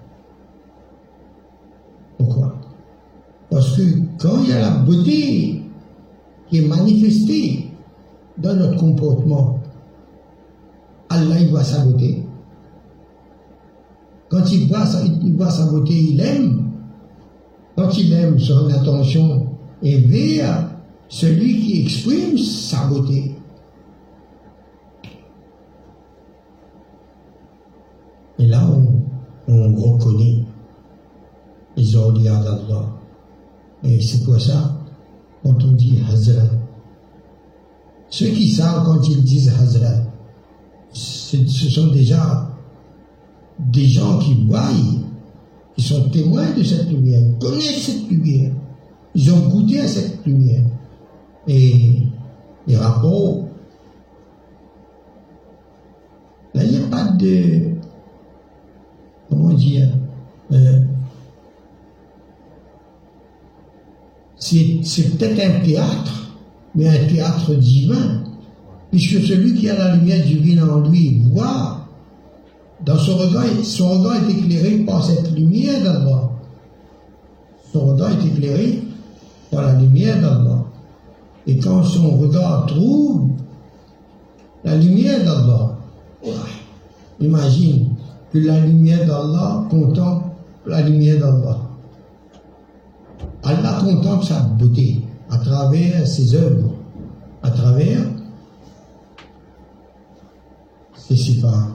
[2.17, 2.70] Pourquoi?
[3.51, 3.81] Parce que
[4.17, 5.61] quand il y a la beauté
[6.49, 7.69] qui est manifesté
[8.37, 9.59] dans notre comportement,
[11.09, 12.23] Allah il voit sa beauté.
[14.29, 16.71] Quand il voit, sa, il sa beauté, il aime.
[17.75, 19.47] Quand il aime, son attention
[19.83, 20.69] est vers
[21.09, 23.35] celui qui exprime sa beauté.
[28.39, 30.45] Et là, on, on reconnaît
[31.75, 33.00] les ordres d'Allah.
[33.83, 34.77] Et c'est quoi ça
[35.43, 36.43] quand on dit Hazra,
[38.09, 40.03] Ceux qui savent quand ils disent Hazrat,
[40.93, 42.47] ce sont déjà
[43.57, 44.69] des gens qui voient,
[45.75, 48.51] qui sont témoins de cette lumière, connaissent cette lumière.
[49.15, 50.63] Ils ont goûté à cette lumière.
[51.47, 52.03] Et
[52.67, 53.47] les rapports,
[56.53, 57.71] là, il n'y a pas de,
[59.29, 59.89] comment dire,
[60.51, 60.79] euh,
[64.41, 66.31] c'est peut-être un théâtre,
[66.75, 68.23] mais un théâtre divin,
[68.89, 71.87] puisque celui qui a la lumière divine en lui voit,
[72.83, 76.31] dans son regard, son regard est éclairé par cette lumière d'abord.
[77.71, 78.81] Son regard est éclairé
[79.51, 80.65] par la lumière d'Allah.
[81.45, 83.29] Et quand son regard trouve
[84.63, 85.77] la lumière d'Allah,
[87.19, 87.89] imagine
[88.33, 90.25] que la lumière d'Allah contemple
[90.65, 91.70] la lumière d'Allah.
[93.43, 96.73] Allah contemple sa beauté à travers ses œuvres,
[97.41, 98.01] à travers
[100.95, 101.67] ses sifats.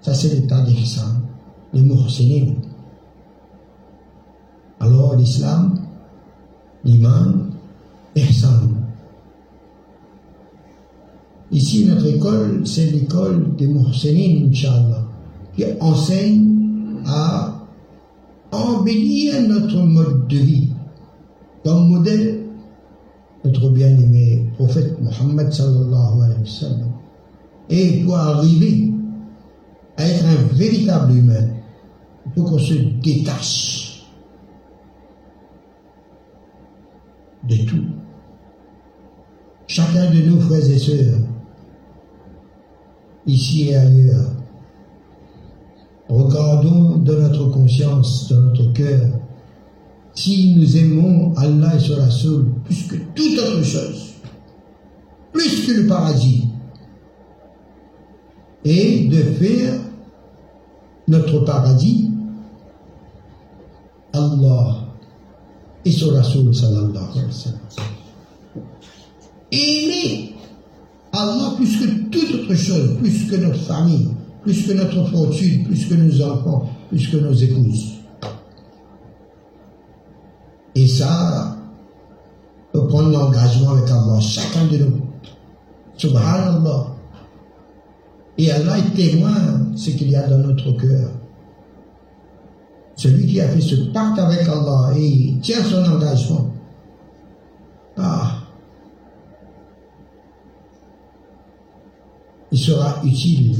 [0.00, 1.20] Ça, c'est l'état d'Ihsan,
[1.74, 2.54] les muhsinin.
[4.80, 5.74] Alors, l'islam,
[6.84, 7.50] l'iman,
[8.14, 8.70] ihsan.
[11.50, 15.04] Ici, notre école, c'est l'école des muhsinin, Inch'Allah,
[15.54, 17.57] qui enseigne à
[18.52, 20.68] embellir notre mode de vie.
[21.64, 22.44] Comme modèle,
[23.44, 26.92] notre bien-aimé prophète Mohammed sallallahu alayhi wa sallam.
[27.70, 28.90] Et pour arriver
[29.96, 31.48] à être un véritable humain,
[32.26, 34.06] il faut qu'on se détache
[37.48, 37.84] de tout.
[39.66, 41.18] Chacun de nous, frères et sœurs,
[43.26, 44.37] ici et ailleurs,
[46.08, 49.08] regardons de notre conscience, dans notre cœur,
[50.14, 54.14] si nous aimons Allah et son Rasoul plus que toute autre chose,
[55.32, 56.44] plus que le paradis,
[58.64, 59.74] et de faire
[61.06, 62.10] notre paradis
[64.12, 64.76] Allah
[65.84, 67.60] et son Rasoul sallallahu alayhi wa sallam.
[69.52, 70.34] Aimer
[71.12, 74.08] Allah plus que toute autre chose, plus que notre famille,
[74.48, 77.96] plus que notre fortune, plus que nos enfants, plus que nos épouses.
[80.74, 81.54] Et ça,
[82.72, 85.00] peut prendre l'engagement avec Allah, chacun de nous.
[85.98, 86.86] Subhanallah.
[88.38, 89.34] Et Allah est témoin
[89.76, 91.10] ce qu'il y a dans notre cœur.
[92.96, 96.50] Celui qui a fait ce pacte avec Allah et tient son engagement.
[97.98, 98.44] Ah.
[102.50, 103.58] Il sera utile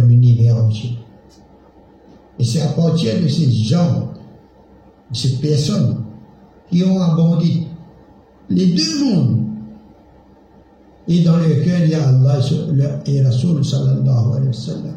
[0.00, 0.98] l'univers entier.
[2.38, 4.10] Et c'est à partir de ces gens,
[5.10, 6.02] de ces personnes
[6.70, 7.66] qui ont abondé
[8.50, 9.40] les deux mondes.
[11.06, 12.38] Et dans le cœur, il y a Allah
[13.06, 14.96] et Rasul sallallahu alayhi wa sallam.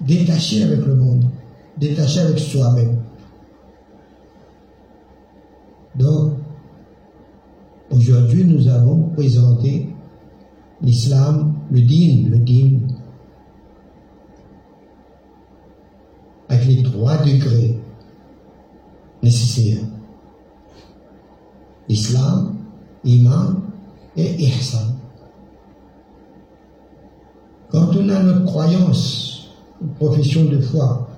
[0.00, 1.24] Détaché avec le monde,
[1.76, 2.98] détaché avec soi-même.
[5.96, 6.34] Donc,
[7.90, 9.88] aujourd'hui, nous avons présenté
[10.82, 12.79] l'islam, le din, le din,
[16.49, 17.77] avec les trois degrés
[19.21, 19.83] nécessaires.
[21.89, 22.55] Islam,
[23.03, 23.61] iman
[24.15, 24.95] et ihsan.
[27.69, 29.49] Quand on a notre croyance,
[29.81, 31.09] une profession de foi,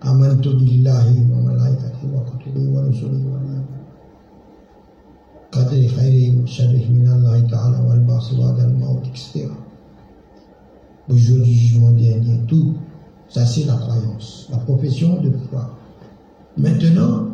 [0.00, 3.40] amantu billahi wa malaikati wa kutubi wa rusulihi wa
[5.56, 9.48] قدر خيره وشره من الله تعالى والبعث بعد الموت etc.
[11.11, 12.73] le jour du jugement dernier, tout,
[13.27, 15.77] ça c'est la croyance, la profession de foi.
[16.55, 17.27] Maintenant,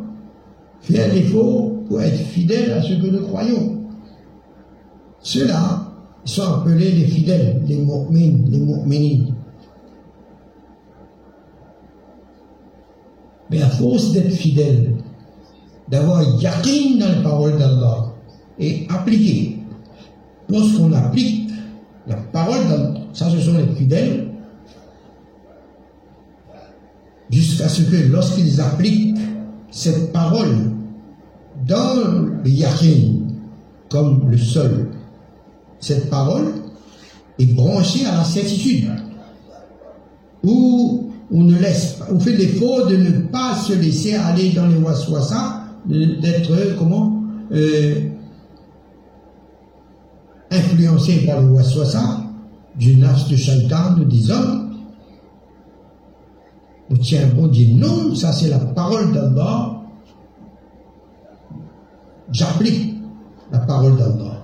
[0.80, 3.84] faire l'effort pour être fidèle à ce que nous croyons.
[5.20, 5.92] Ceux-là
[6.24, 9.34] sont appelés les fidèles, les mu'min, les mu'minines.
[13.50, 14.96] Mais à force d'être fidèle,
[15.88, 18.12] d'avoir yakin dans la parole d'Allah
[18.58, 19.58] et appliquer.
[20.48, 21.50] Lorsqu'on applique
[22.08, 24.28] la parole d'Allah, ça ce sont les fidèles,
[27.30, 29.18] jusqu'à ce que lorsqu'ils appliquent
[29.70, 30.72] cette parole
[31.66, 31.96] dans
[32.44, 33.24] le yakin,
[33.90, 34.88] comme le sol,
[35.80, 36.52] cette parole
[37.38, 38.90] est branchée à la certitude,
[40.42, 44.76] où on ne laisse on fait l'effort de ne pas se laisser aller dans les
[44.76, 47.94] waswasa, d'être comment euh,
[50.50, 52.27] influencé par le waswasa
[52.78, 54.72] du nafs de shaitan ou des hommes.
[56.90, 59.78] On tient bon dit non, ça c'est la parole d'Allah.
[62.32, 62.94] j'applique
[63.50, 64.38] la parole d'Allah.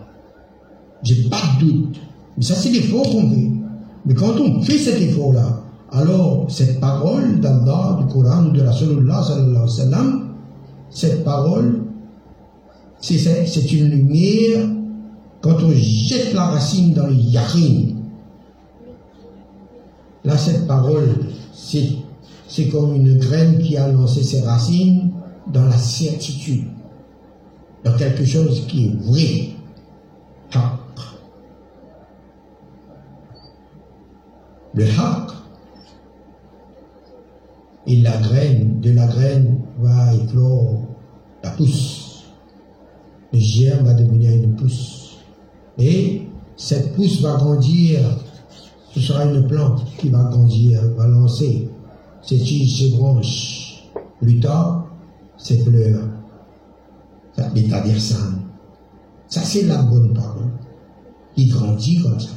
[1.03, 2.01] J'ai pas de doute.
[2.37, 3.51] Mais ça, c'est l'effort qu'on fait.
[4.07, 5.61] Mais quand on fait cet effort-là,
[5.91, 8.73] alors cette parole d'Allah, du Coran ou de la
[9.69, 10.31] sallam,
[10.91, 11.83] cette parole,
[13.01, 14.67] c'est une lumière
[15.41, 17.94] quand on jette la racine dans le yakin.
[20.25, 25.13] Là, cette parole, c'est comme une graine qui a lancé ses racines
[25.53, 26.65] dans la certitude,
[27.85, 29.51] dans quelque chose qui est vrai.
[34.75, 35.31] Le haq.
[37.87, 40.81] Et la graine, de la graine va éclore
[41.43, 42.25] la pousse.
[43.33, 45.19] Le germe va devenir une pousse.
[45.79, 46.23] Et
[46.57, 48.01] cette pousse va grandir.
[48.95, 51.69] Ce sera une plante qui va grandir, va lancer
[52.23, 53.91] ses tiges, ses branches.
[54.21, 54.87] Plus tard,
[55.37, 56.09] ses fleurs.
[57.57, 58.39] L'état d'Irsan.
[59.27, 60.49] Ça, c'est la bonne parole.
[61.37, 62.31] Il grandit comme ça.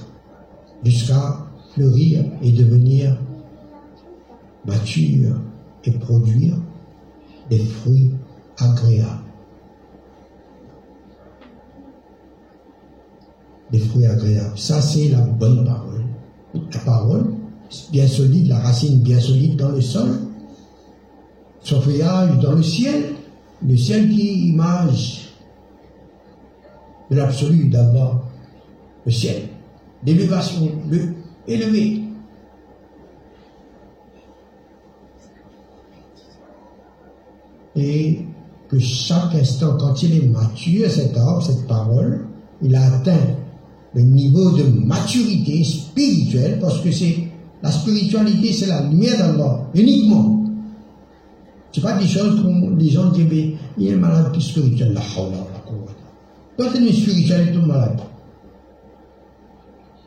[0.83, 1.45] Jusqu'à
[1.75, 3.15] fleurir et devenir
[4.65, 5.35] mature
[5.83, 6.55] et produire
[7.51, 8.11] des fruits
[8.57, 9.21] agréables.
[13.71, 14.57] Des fruits agréables.
[14.57, 15.86] Ça, c'est la bonne parole.
[16.53, 17.33] La parole,
[17.91, 20.19] bien solide, la racine bien solide dans le sol,
[21.61, 23.03] son feuillage dans le ciel,
[23.65, 25.29] le ciel qui image
[27.11, 28.23] de l'absolu d'abord,
[29.05, 29.43] le ciel,
[30.05, 31.13] l'élévation, le
[31.47, 32.03] élevé.
[37.75, 38.25] Et
[38.69, 42.25] que chaque instant, quand il est mature, cet arbre, cette parole,
[42.61, 43.35] il a atteint
[43.97, 47.17] le niveau de maturité spirituelle, parce que c'est
[47.63, 50.43] la spiritualité, c'est la lumière d'Allah, uniquement.
[51.71, 55.01] C'est pas des choses comme les gens disent, mais il est malade plus spirituel, la
[55.01, 57.99] hawla la Toi, tu es une spiritualité malade.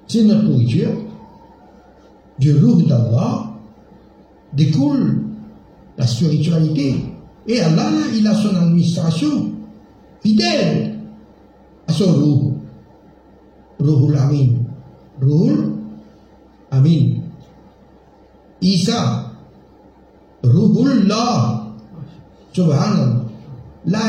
[0.06, 0.90] C'est notre nourriture.
[2.38, 3.50] Du roux d'Allah
[4.52, 5.24] découle
[5.98, 6.94] la spiritualité.
[7.48, 9.50] Et Allah, il a son administration
[10.22, 10.96] fidèle
[11.88, 12.49] à son roux.
[13.80, 14.48] Ruhul Amin.
[15.20, 15.72] Ruhul
[16.70, 17.22] Amin.
[18.60, 19.32] Isa.
[20.44, 21.66] Ruhullah.
[22.52, 23.24] Subhanallah.
[23.86, 24.00] La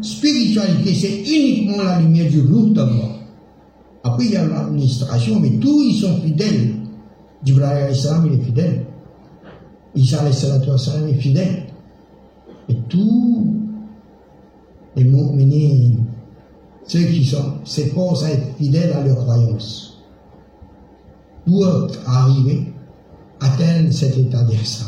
[0.00, 3.18] spiritualité, c'est uniquement la lumière du roux d'Allah.
[4.02, 6.74] Après, il y a l'administration, mais tous, ils sont fidèles.
[7.44, 8.86] Jibril salam il est fidèle.
[9.94, 11.66] Isa salam est fidèle.
[12.68, 13.54] Et tous
[14.96, 16.04] les mu'minines,
[16.88, 19.98] ceux qui sont, s'efforcent à être fidèles à leurs croyances,
[21.46, 22.72] doivent arriver,
[23.40, 24.86] atteindre cet état d'ihsan.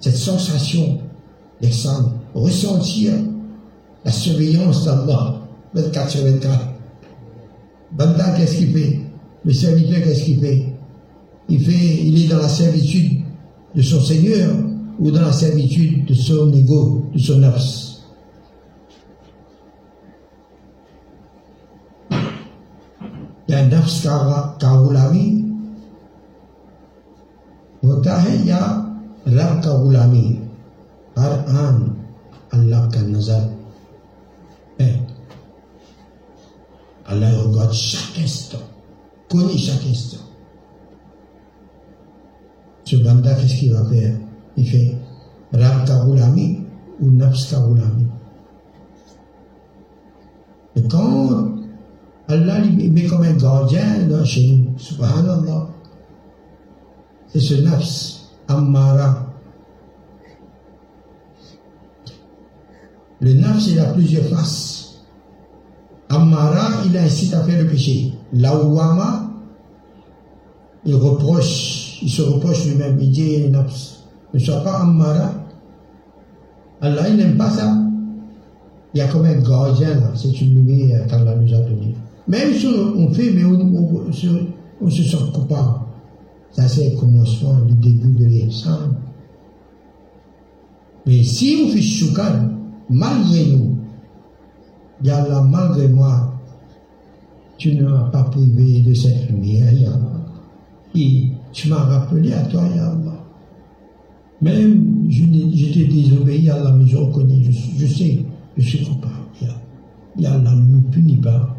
[0.00, 0.98] Cette sensation
[1.62, 3.12] d'ihsan, ressentir
[4.04, 5.40] la surveillance d'Allah
[5.74, 6.60] 24 sur 24.
[7.92, 9.00] Banda, qu'est-ce qu'il fait?
[9.44, 10.72] Le serviteur, qu'est-ce qu'il fait?
[11.48, 13.20] Il fait, il est dans la servitude
[13.74, 14.52] de son Seigneur
[14.98, 17.85] ou dans la servitude de son ego, de son nafs.
[23.66, 24.16] नफ्स का
[24.62, 25.26] का गुलामी
[27.84, 28.58] होता है या
[29.28, 30.26] रब का गुलामी
[31.18, 31.76] हर आन
[32.54, 33.42] अल्लाह का नज़र
[34.80, 34.90] है।
[37.08, 38.56] अल्लाह होगा शकिस्त,
[39.32, 40.20] कोई शकेस्त।
[42.86, 44.12] जो बंदा किसकी बातें है?
[44.58, 44.82] इसे
[45.54, 46.46] रब का गुलामी
[47.00, 48.04] वो नफ्स का गुलामी
[50.76, 51.55] तो कौन
[52.28, 55.68] Allah il met comme un gardien là, chez nous, subhanallah,
[57.28, 59.26] c'est ce Nafs, Ammara.
[63.20, 65.04] Le Nafs, il a plusieurs faces.
[66.08, 68.12] Amara, il incite à faire le péché.
[68.32, 69.30] Lawama,
[70.84, 73.52] il reproche, il se reproche lui-même, il dit
[74.34, 75.32] ne sois pas Amara.
[76.80, 77.72] Allah, il n'aime pas ça.
[78.94, 81.94] Il y a comme un gardien là, c'est une lumière qu'Allah nous a donnée.
[82.28, 84.12] Même si on fait, mais on,
[84.90, 85.80] se sent coupable.
[86.50, 88.78] Ça, c'est le commencement, le début de l'instant.
[91.06, 92.50] Mais si on fait choukan,
[92.90, 93.76] malgré nous,
[95.04, 96.34] Yallah, malgré moi,
[97.58, 100.24] tu ne m'as pas privé de cette lumière, Yallah.
[100.94, 103.24] Et tu m'as rappelé à toi, Yallah.
[104.42, 107.42] Même, je, je t'ai désobéi, Yallah, mais je reconnais,
[107.78, 108.24] je, sais,
[108.56, 109.12] je suis coupable,
[110.18, 110.54] Yallah.
[110.54, 111.55] ne me punit pas.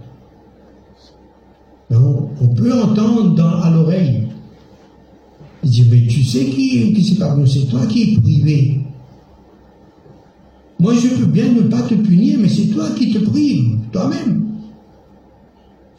[1.90, 4.28] On peut entendre à l'oreille.
[5.64, 8.82] Il dit, mais tu sais qui, qui c'est pas c'est toi qui es privé.
[10.80, 14.46] Moi, je peux bien ne pas te punir, mais c'est toi qui te prives, toi-même.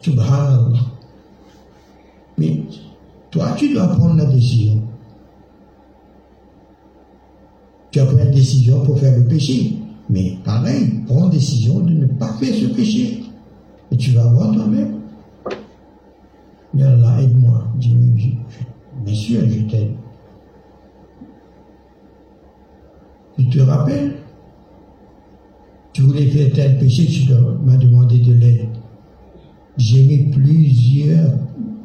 [0.00, 0.78] Subhanallah.
[2.38, 2.62] Mais
[3.30, 4.82] toi, tu dois prendre la décision.
[7.90, 9.74] Tu as pris une décision pour faire le péché.
[10.08, 13.24] Mais pareil, prends décision de ne pas faire ce péché.
[13.90, 14.97] Et tu vas voir toi-même.
[16.74, 17.64] Allah, aide-moi.
[17.76, 17.94] Dis,
[19.04, 19.94] bien sûr, je t'aide.
[23.38, 24.14] Tu te rappelles
[25.92, 27.32] Tu voulais faire tel péché, tu
[27.64, 28.66] m'as demandé de l'aide.
[29.76, 31.34] J'ai mis plusieurs.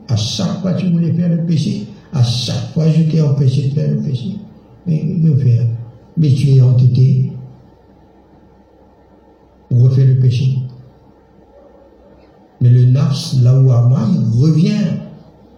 [0.08, 3.74] À chaque fois tu voulais faire le péché, à chaque fois je t'ai empêché de
[3.74, 4.38] faire le péché.
[4.86, 5.04] Mais.
[6.18, 7.32] Mais tu es entêté
[9.70, 10.60] pour refaire le péché.
[12.64, 13.72] Mais le nafs, là où il
[14.42, 14.86] revient,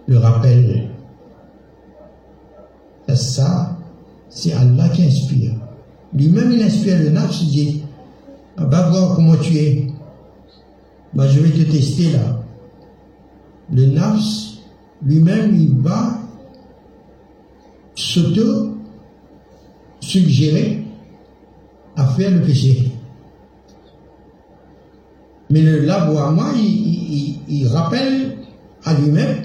[0.08, 0.88] le rappel.
[3.14, 3.78] Ça,
[4.28, 5.52] c'est Allah qui inspire.
[6.12, 7.84] Lui-même, il inspire le nafs, il dit,
[8.56, 9.86] ah, va voir comment tu es.
[11.16, 12.42] Je vais te tester là.
[13.72, 14.56] Le nafs,
[15.00, 16.18] lui-même, il va
[17.94, 20.84] s'auto-suggérer
[21.94, 22.95] à faire le péché.
[25.50, 28.36] Mais le laboiement, il, rappelle
[28.84, 29.36] à lui-même,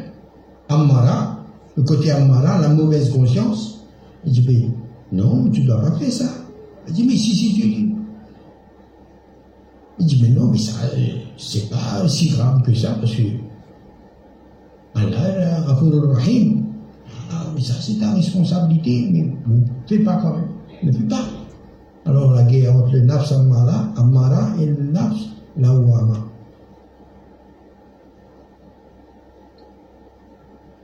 [0.70, 1.46] Ammara,
[1.76, 3.86] le côté Ammara, la mauvaise conscience.
[4.26, 6.30] Il dit, mais non, tu dois pas faire ça.
[6.88, 7.96] Il dit, mais si, si, tu.
[10.00, 10.74] Il dit, mais non, mais ça,
[11.38, 13.22] c'est pas si grave que ça, parce que
[14.96, 16.64] Allah, Rahim,
[17.32, 20.50] ah, mais ça, c'est ta responsabilité, mais ne fais pas quand même.
[20.84, 21.26] Ne fais pas.
[22.06, 25.30] Alors, la guerre entre le Nafs Ammara, Ammara et le Nafs
[25.60, 26.16] lauwama.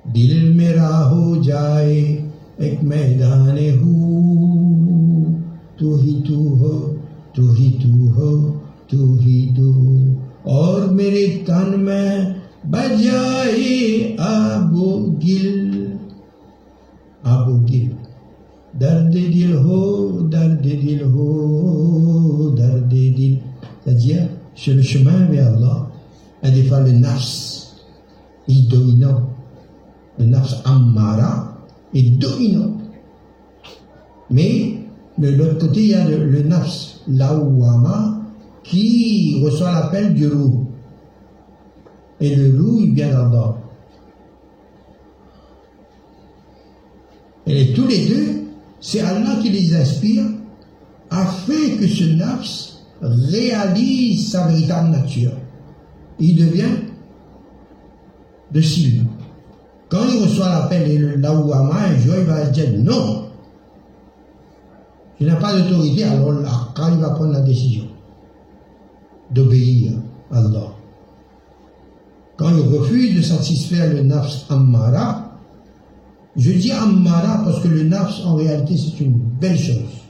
[0.07, 1.95] दिल मेरा हो जाए,
[2.61, 4.27] एक मैदान हूँ।
[5.79, 6.97] तू ही तू हो,
[7.35, 8.61] तू ही तू हो,
[8.91, 10.15] तू ही तू।
[10.47, 15.87] और मेरे तन में बजाए आबो गिल।
[17.25, 17.91] आबो गिल।
[18.75, 21.37] दर्द दिल हो, दर्द दिल हो,
[22.59, 23.39] दर्द दिल।
[23.85, 25.87] सजिया। Sur le chemin vers Allah,
[26.43, 27.75] et des fois le nafs
[28.49, 29.29] est dominant.
[30.17, 31.57] Le nafs ammara
[31.93, 32.75] est dominant.
[34.31, 34.79] Mais
[35.17, 38.19] de l'autre côté, il y a le, le nafs lawama
[38.63, 40.65] qui reçoit l'appel du loup.
[42.19, 43.57] Et le loup, il vient d'Allah.
[47.45, 48.43] Et tous les deux,
[48.81, 50.23] c'est Allah qui les inspire
[51.11, 52.66] afin que ce nafs
[53.01, 55.31] réalise sa véritable nature.
[56.19, 56.75] Il devient
[58.51, 59.05] de cible.
[59.89, 63.29] Quand il reçoit l'appel et le laouama, un jour, il va dire non.
[65.19, 67.85] Je n'ai pas d'autorité, alors là, quand il va prendre la décision
[69.31, 69.93] d'obéir
[70.31, 70.73] à Allah.
[72.37, 75.39] Quand il refuse de satisfaire le nafs ammara,
[76.35, 80.06] je dis ammara parce que le nafs en réalité c'est une belle chose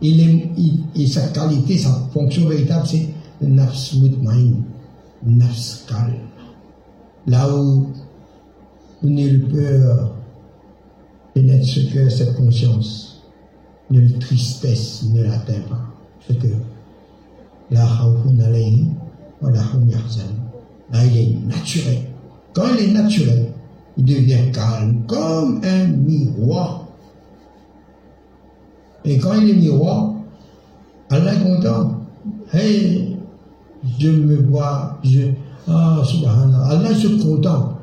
[0.00, 3.08] et sa qualité, sa fonction véritable, c'est
[3.40, 4.52] nafs mutmain,
[5.24, 6.14] nafs calme.
[7.26, 7.88] Là où
[9.02, 10.14] nulle peur
[11.34, 13.22] pénètre ce cœur, cette conscience,
[13.90, 15.80] nulle tristesse ne l'atteint pas,
[16.26, 16.58] ce cœur.
[17.70, 19.58] Hum
[20.90, 21.98] Là, il est naturel.
[22.54, 23.52] Quand il est naturel,
[23.98, 26.87] il devient calme, comme un miroir
[29.04, 30.14] et quand il est miroir,
[31.10, 32.00] Allah est content.
[32.52, 33.16] Hey,
[33.98, 35.28] je me vois, je,
[35.68, 36.66] ah, subhanallah.
[36.66, 37.78] Allah se content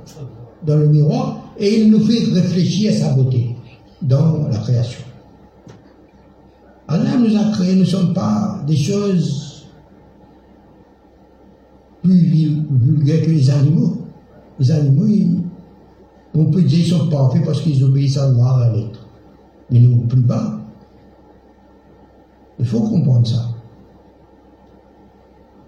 [0.66, 3.56] dans le miroir et il nous fait réfléchir à sa beauté
[4.02, 5.02] dans la création.
[6.88, 9.66] Allah nous a créés, nous ne sommes pas des choses
[12.04, 13.98] plus vulgaires que les animaux.
[14.60, 15.42] Les animaux,
[16.34, 19.08] on peut dire qu'ils sont parfaits parce qu'ils obéissent à Allah à l'être.
[19.72, 20.55] Mais nous, plus bas,
[22.60, 23.50] il faut comprendre ça.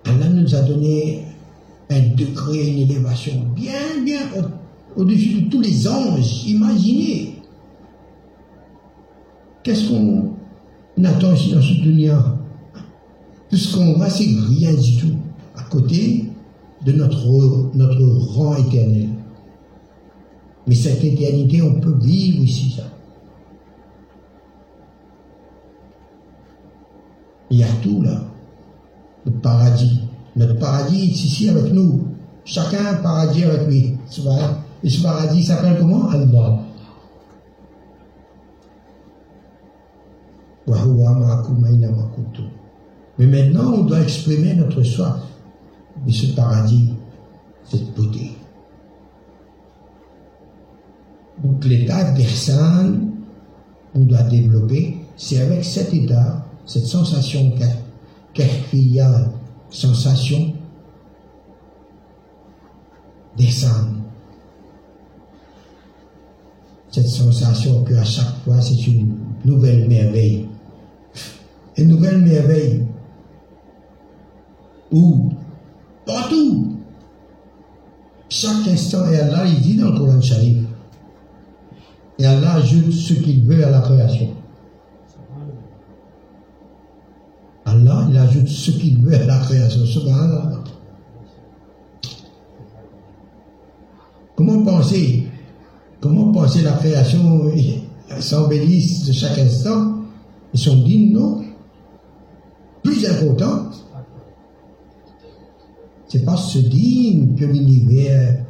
[0.05, 1.23] Allah nous a donné
[1.89, 4.19] un degré, une élévation bien, bien
[4.95, 6.45] au-dessus de tous les anges.
[6.47, 7.35] Imaginez.
[9.63, 10.33] Qu'est-ce qu'on
[11.03, 12.23] attend ici dans ce dunya
[13.49, 15.15] Tout ce qu'on voit, c'est rien du tout
[15.55, 16.25] à côté
[16.85, 18.01] de notre, notre
[18.33, 19.09] rang éternel.
[20.67, 22.83] Mais cette éternité, on peut vivre ici, ça.
[27.49, 28.21] Il y a tout là.
[29.25, 30.01] Le paradis.
[30.35, 32.07] Le paradis est ici avec nous.
[32.45, 33.97] Chacun a un paradis avec lui.
[34.83, 36.09] Et ce paradis s'appelle comment?
[36.09, 36.59] Allah.
[43.17, 45.15] Mais maintenant, on doit exprimer notre soif
[46.05, 46.93] de ce paradis,
[47.63, 48.33] cette beauté.
[51.43, 52.95] Donc l'état d'Ersan,
[53.95, 57.53] on doit développer, c'est avec cet état, cette sensation
[58.33, 59.31] qu'il y a,
[59.69, 60.53] sensation?
[63.37, 64.01] d'Ersan.
[66.89, 69.15] Cette sensation qu'à chaque fois, c'est une
[69.45, 70.47] nouvelle merveille.
[71.77, 72.85] Une nouvelle merveille.
[74.91, 75.29] Où,
[76.05, 76.77] partout,
[78.29, 80.57] chaque instant, et Allah, il dit dans le Coran Sharif,
[82.17, 84.36] et Allah ajoute ce qu'il veut à la création.
[87.67, 89.81] Allah, il ajoute ce qu'il veut à la création.
[94.37, 95.27] Comment penser
[95.99, 97.51] Comment penser la création
[98.21, 99.97] s'embellisse de chaque instant
[100.53, 101.43] Ils sont dignes, non
[102.83, 103.85] Plus importante.
[106.07, 108.45] C'est pas ce digne que l'univers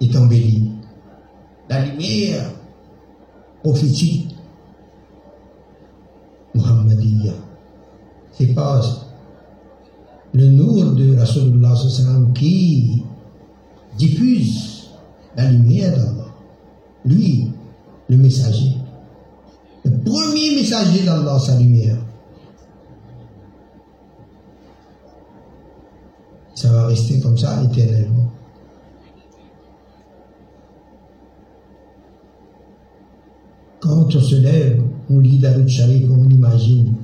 [0.00, 0.72] est embelli.
[1.70, 2.50] La lumière
[3.62, 4.35] prophétique
[8.38, 8.80] C'est pas
[10.34, 11.74] le nour de Rasulullah
[12.34, 13.02] qui
[13.96, 14.90] diffuse
[15.34, 16.34] la lumière d'Allah.
[17.06, 17.50] Lui,
[18.10, 18.72] le messager.
[19.84, 21.96] Le premier messager d'Allah, sa lumière.
[26.54, 28.30] Ça va rester comme ça éternellement.
[33.80, 36.96] Quand on se lève, on lit David Sharif, on imagine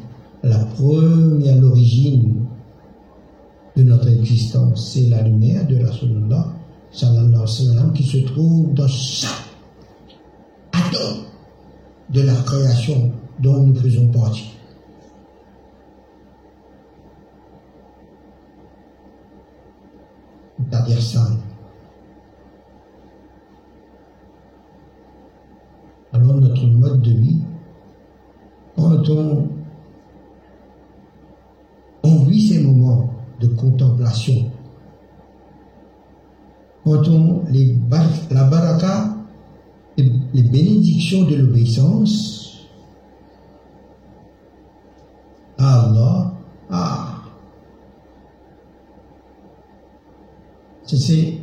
[0.43, 2.47] la première, l'origine
[3.77, 6.47] de notre existence, c'est la lumière de Rasulullah
[6.91, 9.31] sallallahu qui se trouve dans chaque
[10.73, 11.25] atome
[12.11, 14.53] de la création dont nous faisons partie.
[21.01, 21.27] Ça.
[26.13, 27.43] Alors notre mode de vie,
[28.77, 29.49] quand on,
[32.03, 34.51] on vit ces moments de contemplation,
[36.85, 37.77] quand on, les,
[38.31, 39.17] la baraka,
[39.97, 42.67] les, bénédictions de l'obéissance
[45.59, 46.33] Allah,
[46.71, 47.23] ah,
[50.85, 51.35] c'est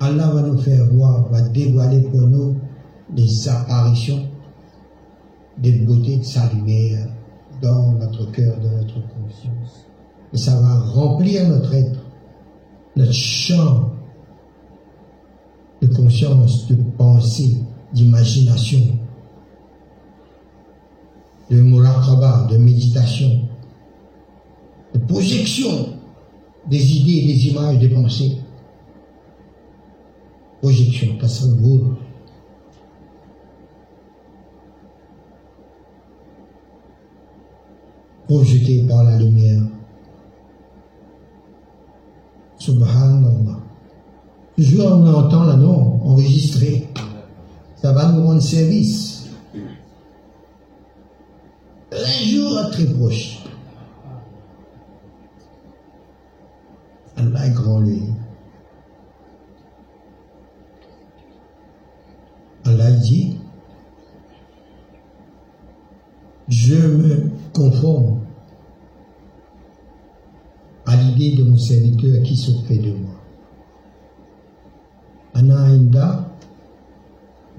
[0.00, 2.56] Allah va nous faire voir, va dévoiler pour nous
[3.10, 4.28] des apparitions
[5.56, 7.08] des beautés de sa lumière
[7.62, 9.86] dans notre cœur, dans notre conscience.
[10.32, 12.04] Et ça va remplir notre être,
[12.96, 13.90] notre champ
[15.80, 17.58] de conscience, de pensée,
[17.92, 18.80] d'imagination,
[21.50, 23.48] de muraqaba, de méditation,
[24.94, 25.94] de projection
[26.68, 28.38] des idées, des images, des pensées.
[30.60, 31.96] Projection, tasawwur,
[38.28, 39.62] projeté par la lumière.
[42.58, 43.58] Subhanallah.
[44.56, 46.88] Toujours on entend là, non, enregistré.
[47.76, 49.28] Ça va nous rendre service.
[51.90, 53.38] Un jour très proche.
[57.16, 58.02] Allah est grand lui.
[62.64, 63.38] Allah dit,
[66.48, 68.20] je me conforme
[70.86, 73.14] à l'idée de mon serviteur qui s'occupe de moi.
[75.34, 76.34] Ana inda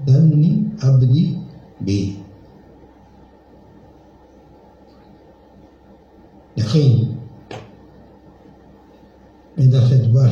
[0.06, 1.38] danni abdi
[1.80, 2.16] bi.
[6.56, 7.06] Yakin.
[9.56, 10.26] Et dans cette voir,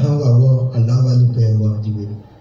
[0.74, 1.80] Allah va nous faire voir,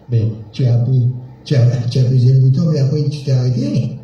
[0.09, 1.11] Ben, tu as appris,
[1.43, 3.96] tu as, tu le bouton, mais après tu t'es arrêté.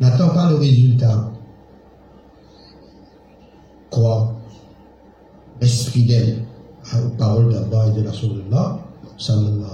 [0.00, 1.30] N'attends pas le résultat.
[3.90, 4.34] Crois.
[5.60, 6.44] Reste fidèle
[6.92, 8.78] aux paroles d'Allah et de la Rasulullah.
[9.16, 9.68] Sallallahu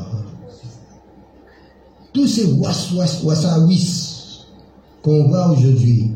[2.12, 4.46] Tous ces was-was, wasawis
[5.02, 6.12] qu'on voit aujourd'hui,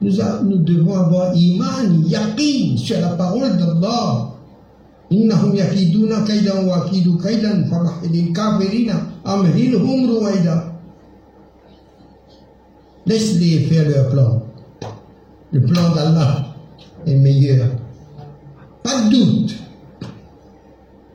[0.00, 0.12] nous,
[0.44, 4.32] nous, devons avoir iman, yaqin sur la parole d'Allah.
[5.12, 8.90] إنهم يكيدون كيدا وأكيد كيدا فمهل الكافرين
[9.26, 10.69] أمهلهم رويدا
[13.05, 14.43] Laisse-les faire leur plan.
[15.51, 16.55] Le plan d'Allah
[17.05, 17.67] est meilleur.
[18.83, 19.55] Pas de doute.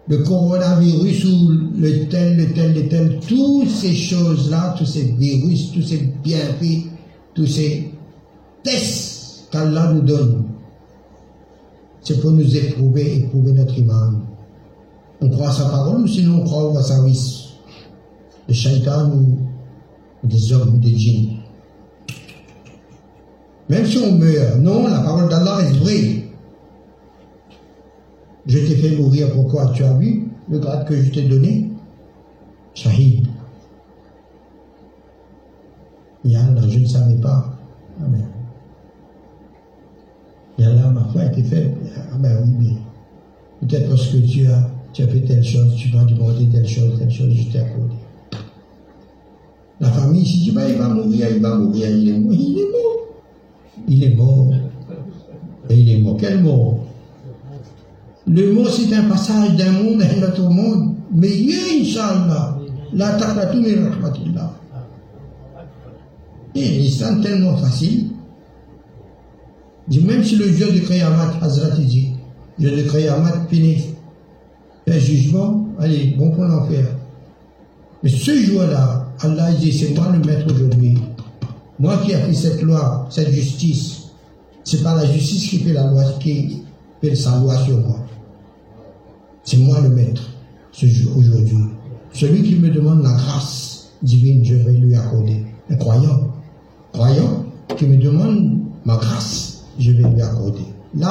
[0.09, 5.73] le coronavirus ou le tel, le tel, le tel, toutes ces choses-là, tous ces virus,
[5.73, 6.87] tous ces bienfaits,
[7.35, 7.91] tous ces
[8.63, 10.45] tests qu'Allah nous donne,
[12.03, 14.21] c'est pour nous éprouver, éprouver notre iman.
[15.21, 17.49] On croit à sa parole ou sinon on croit au service
[18.49, 19.39] de shaitan ou
[20.27, 21.36] des hommes ou des djinns?
[23.69, 26.23] Même si on meurt, non, la parole d'Allah est vraie.
[28.47, 31.71] Je t'ai fait mourir, pourquoi Tu as vu le grade que je t'ai donné?
[32.75, 33.27] Shahid.
[36.25, 37.57] Yallah, je ne savais pas.
[38.05, 38.27] Amen.
[40.59, 41.77] Yallah, ma foi était faible.
[42.13, 42.77] Ah ben oui,
[43.61, 46.69] mais peut-être parce que tu as, tu as fait telle chose, tu m'as demandé telle
[46.69, 47.95] chose, telle chose, je t'ai accordé.
[49.81, 52.33] La famille s'est dit, bah, il va mourir, il va mourir, il est mort.
[52.33, 52.97] Il est mort.
[53.89, 54.53] Il est mort.
[55.69, 56.17] Et il est mort.
[56.19, 56.87] Quel mort?
[58.27, 60.95] Le mot, c'est un passage d'un monde à un autre monde.
[61.13, 62.59] Mais il Inch'Allah.
[62.93, 64.53] La taqatu min rahmatillah.
[66.55, 68.09] Et l'islam tellement facile.
[70.03, 72.11] Même si le jour de Qiyamah, Hazrat dit,
[72.59, 73.85] le jour de Qiyamah, fini,
[74.89, 76.87] un jugement, allez, bon pour l'enfer.
[78.03, 80.99] Mais ce jour-là, Allah dit, c'est moi le maître aujourd'hui.
[81.79, 84.05] Moi qui ai fait cette loi, cette justice.
[84.65, 86.63] C'est pas la justice qui fait la loi, qui
[87.01, 87.99] fait sa loi sur moi.
[89.45, 90.23] C'est moi le maître,
[91.15, 91.59] aujourd'hui.
[92.13, 95.45] Celui qui me demande la grâce divine, je vais lui accorder.
[95.71, 96.33] Un croyant,
[96.93, 97.45] croyant,
[97.77, 100.65] qui me demande ma grâce, je vais lui accorder.
[100.95, 101.03] Nous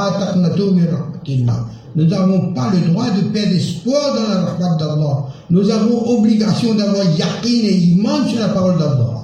[2.06, 7.04] n'avons pas le droit de perdre espoir dans la rahmat d'Allah nous avons obligation d'avoir
[7.04, 9.15] yakin et iman sur la parole d'Allah.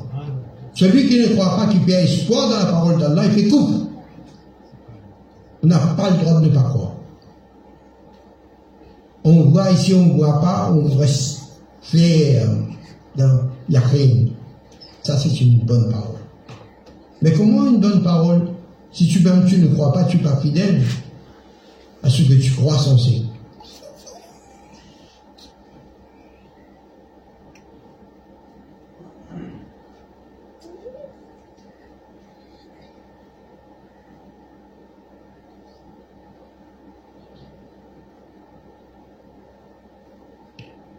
[0.74, 3.90] Celui qui ne croit pas, qui perd espoir dans la parole d'Allah, il fait coupe.
[5.64, 6.94] On n'a pas le droit de ne pas croire.
[9.24, 11.42] On voit ici, on ne voit pas, on reste
[11.82, 12.68] ferme
[13.16, 14.28] dans yakin.
[15.04, 16.18] Ça, c'est une bonne parole.
[17.22, 18.48] Mais comment une bonne parole
[18.92, 20.82] si tu, même ne crois pas, tu n'es pas fidèle
[22.04, 23.22] à ce que tu crois censé?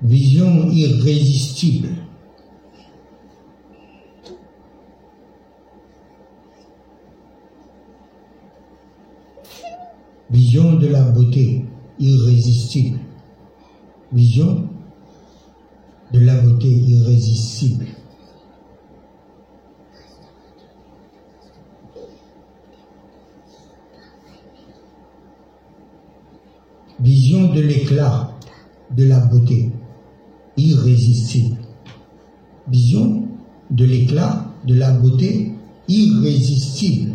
[0.03, 1.89] Vision irrésistible.
[10.31, 11.65] Vision de la beauté
[12.01, 12.99] irrésistible.
[14.13, 14.69] Vision
[16.13, 17.87] de la beauté irrésistible.
[27.01, 28.31] Vision de l'éclat
[28.97, 29.71] de la beauté
[30.57, 31.57] irrésistible.
[32.69, 33.29] Vision
[33.71, 35.53] de l'éclat, de la beauté
[35.89, 37.13] irrésistible.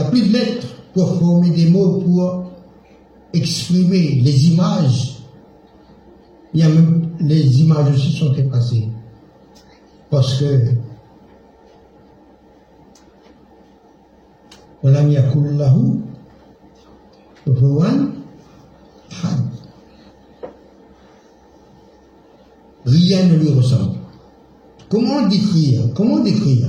[0.00, 2.44] a plus de lettres pour former des mots, pour
[3.32, 5.16] exprimer les images.
[6.54, 8.88] Il y a même, les images aussi sont effacées.
[10.10, 10.76] Parce que
[14.84, 15.94] ولم يكن له
[17.46, 17.84] كفوا
[22.86, 23.98] rien ne lui ressemble.
[24.88, 26.68] Comment décrire Comment décrire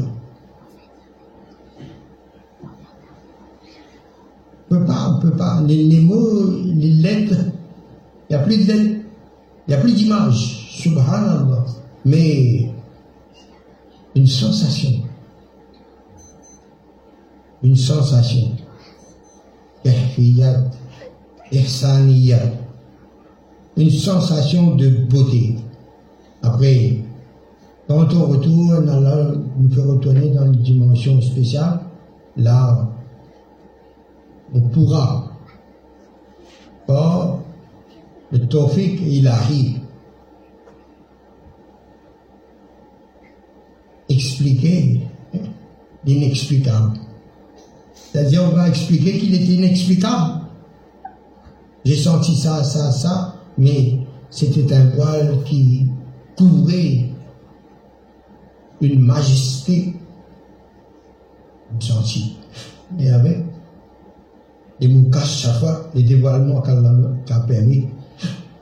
[4.72, 5.60] On peut pas, on peut pas.
[5.66, 7.36] Les, mots, les lettres,
[8.30, 9.00] il n'y a plus de lettres,
[9.66, 10.66] il n'y a plus d'images.
[10.70, 11.66] Subhanallah.
[12.06, 12.70] Mais
[14.14, 15.02] une sensation.
[17.62, 18.52] Une sensation.
[23.76, 25.56] Une sensation de beauté.
[26.42, 26.98] Après,
[27.88, 31.80] quand on retourne, Allah nous fait retourner dans une dimension spéciale.
[32.38, 32.88] Là,
[34.54, 35.32] on pourra,
[36.86, 37.38] par
[38.30, 39.76] le tawfiq ilahi,
[44.08, 45.00] expliquer
[46.04, 46.98] l'inexplicable.
[47.94, 50.42] C'est-à-dire, on va expliquer qu'il est inexplicable.
[51.84, 53.98] J'ai senti ça, ça, ça, mais
[54.30, 55.88] c'était un voile qui
[56.36, 57.06] couvrait
[58.80, 59.96] une majesté
[61.78, 62.36] senti.
[62.98, 63.51] Et avec
[64.80, 66.92] les cache chaque fois, les dévoilements qu'Allah
[67.30, 67.86] a permis,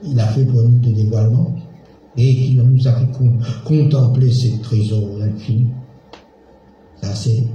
[0.03, 1.55] il a fait pour nous des dévoilements
[2.17, 3.07] et qui nous a fait
[3.65, 5.69] contempler ces trésors infinis.
[7.01, 7.47] Ça c'est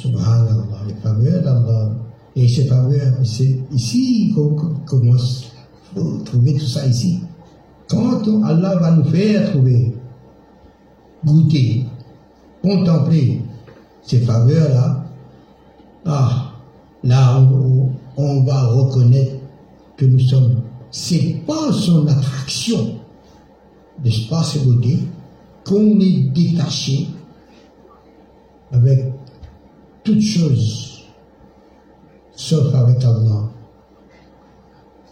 [0.00, 1.92] Subhanallah, les faveurs d'Allah.
[2.34, 4.54] Et ces faveurs, c'est ici qu'on
[4.86, 5.52] commence.
[5.94, 7.20] Il faut trouver tout ça ici.
[7.88, 9.92] Quand Allah va nous faire trouver,
[11.24, 11.84] goûter,
[12.62, 13.42] contempler
[14.02, 15.04] ces faveurs-là,
[16.06, 16.49] ah,
[17.04, 19.36] là on, on va reconnaître
[19.96, 22.96] que nous sommes, c'est pas son attraction,
[24.02, 24.98] d'espace et beauté,
[25.64, 27.08] qu'on est détaché
[28.72, 29.12] avec
[30.04, 31.04] toutes choses,
[32.32, 33.50] sauf avec Allah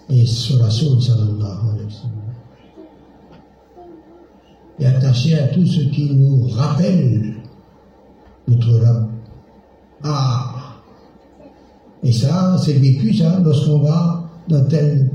[0.09, 2.18] et sur Rasul sallallahu alayhi wa sallam.
[4.80, 7.34] Et attaché à tout ce qui nous rappelle
[8.47, 9.09] notre Rab.
[10.03, 10.57] Ah
[12.03, 15.11] Et ça, c'est vécu ça lorsqu'on va dans tel,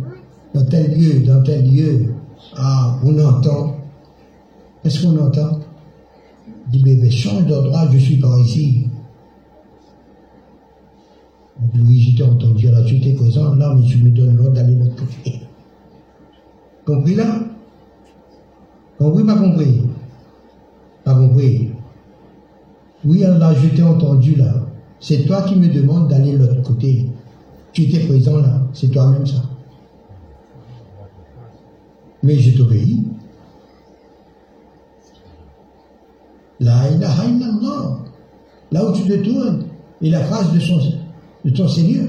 [0.54, 2.14] dans tel lieu, dans tel lieu.
[2.56, 3.78] Ah, on entend.
[4.84, 5.60] Est-ce qu'on entend?
[6.70, 8.88] Dit bébé, change d'endroit, je suis par ici.
[11.76, 14.84] Oui, j'étais entendu, là, tu étais présent, là, mais tu me donnes l'ordre d'aller de
[14.84, 15.40] l'autre côté.
[16.86, 17.40] Compris là?
[18.98, 19.82] Compris, pas compris?
[21.04, 21.70] Pas compris
[23.06, 24.54] Oui, Allah, je t'ai entendu là.
[25.04, 27.10] C'est toi qui me demandes d'aller de l'autre côté.
[27.74, 29.44] Tu étais présent là, c'est toi-même ça.
[32.24, 33.04] Mais je t'obéis.
[36.62, 37.98] La ilaha illallah.
[38.72, 39.66] Là où tu te tournes,
[40.02, 42.08] et la face de ton Seigneur.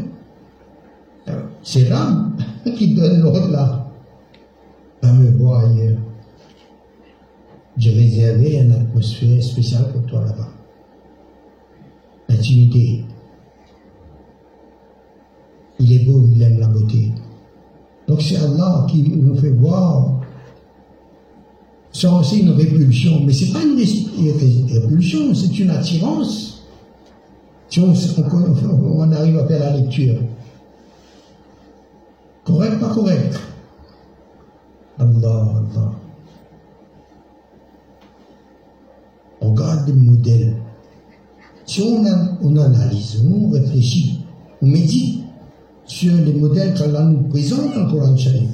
[1.65, 2.37] C'est l'âme
[2.77, 3.91] qui donne l'ordre là.
[5.03, 5.99] Va me voir ailleurs.
[7.77, 10.54] J'ai réservé une atmosphère spéciale pour toi là-bas.
[15.81, 17.11] Il est beau, il aime la beauté.
[18.07, 20.21] Donc c'est Allah qui nous fait voir
[21.91, 23.21] sans aussi une répulsion.
[23.25, 26.55] Mais ce n'est pas une répulsion, c'est une attirance
[27.83, 30.17] on, arrive à faire la lecture.
[32.45, 33.41] Correct, pas correct?
[34.99, 35.93] Allah, Allah.
[39.41, 40.57] On regarde le modèle.
[41.67, 44.21] Si on, analyse, on réfléchit,
[44.61, 45.25] on médite
[45.87, 48.51] sur les modèles qu'Allah nous présente dans le Coran Sharif,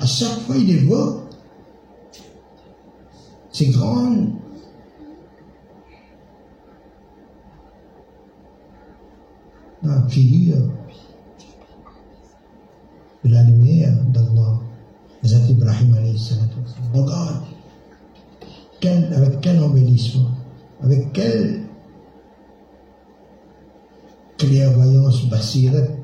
[0.00, 1.22] à chaque fois il évoque
[3.50, 4.28] ces grandes
[9.82, 10.56] la figure
[13.24, 14.60] de la lumière d'Allah,
[15.24, 16.56] Hazrat Ibrahim alayhi salatu
[16.92, 17.42] Regarde,
[18.80, 20.30] quel, avec quel embellissement,
[20.82, 21.62] avec quelle
[24.36, 25.98] clairvoyance bassiret,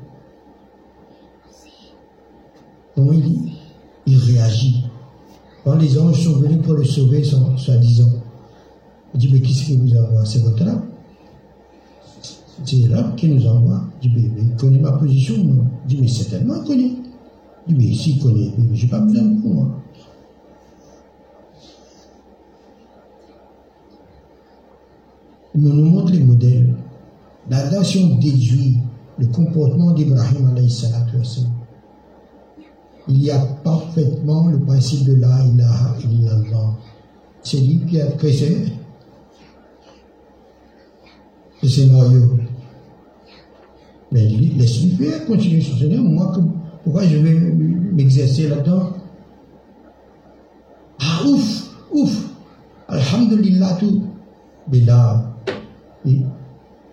[2.93, 3.53] comment il,
[4.05, 4.85] il réagit.
[5.63, 8.11] Quand les anges sont venus pour le sauver, soi-disant,
[9.13, 10.89] il dit, mais qui ce que vous avez C'est votre âme
[12.63, 13.81] c'est là qui nous envoie.
[14.01, 16.91] Je dis, mais il connaît ma position, non Je dis, mais certainement il connaît.
[17.67, 19.67] Je dis, mais s'il connaît, mais j'ai pas besoin de vous, moi.
[25.53, 25.61] Il
[26.19, 26.75] nous montre les modèles.
[27.49, 28.77] Là-dedans, si on déduit
[29.17, 30.55] le comportement d'Ibrahim,
[33.07, 36.73] il y a parfaitement le principe de la ilaha illallah.
[37.43, 38.65] C'est lui qui a créé
[41.61, 42.37] ce scénario.
[44.11, 46.03] Mais laisse-lui faire, continue son Seigneur.
[46.03, 46.33] Moi,
[46.83, 48.93] pourquoi je vais m'exercer là-dedans?
[50.99, 52.25] Ah, ouf, ouf,
[52.87, 54.03] Alhamdulillah, tout.
[54.71, 55.34] Mais là,
[56.05, 56.25] il,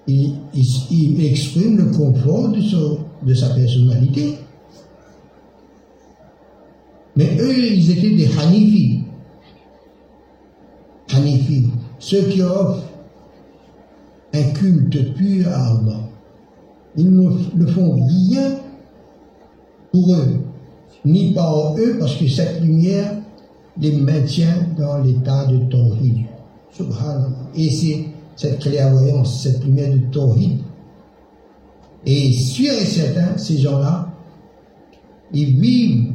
[0.06, 2.60] il, exprime le confort de,
[3.26, 4.38] de sa personnalité.
[7.16, 9.00] Mais eux, ils étaient des Hanifi.
[11.14, 11.66] Hanifi,
[11.98, 12.84] ceux qui offrent
[14.34, 16.00] un culte pur à Allah.
[16.96, 18.56] Ils ne, font rien
[19.92, 20.40] pour eux,
[21.04, 23.16] ni par eux, parce que cette lumière
[23.78, 26.26] les maintient dans l'état de Tawhid.
[27.54, 28.06] Et c'est
[28.36, 30.58] cette clairvoyance, cette lumière de Tawhid.
[32.04, 34.08] Et sûr et certain, ces gens-là,
[35.32, 36.12] ils vivent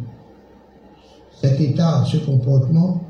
[1.42, 3.02] cet état, ce comportement,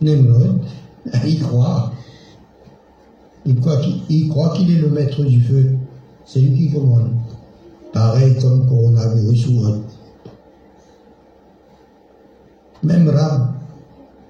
[0.00, 0.60] Nemrod,
[1.26, 1.92] il croit.
[3.44, 5.76] Il croit qu'il est le maître du feu.
[6.24, 7.10] C'est lui qui commande.
[7.92, 9.60] Pareil comme coronavirus ou.
[12.82, 13.54] Même Rab,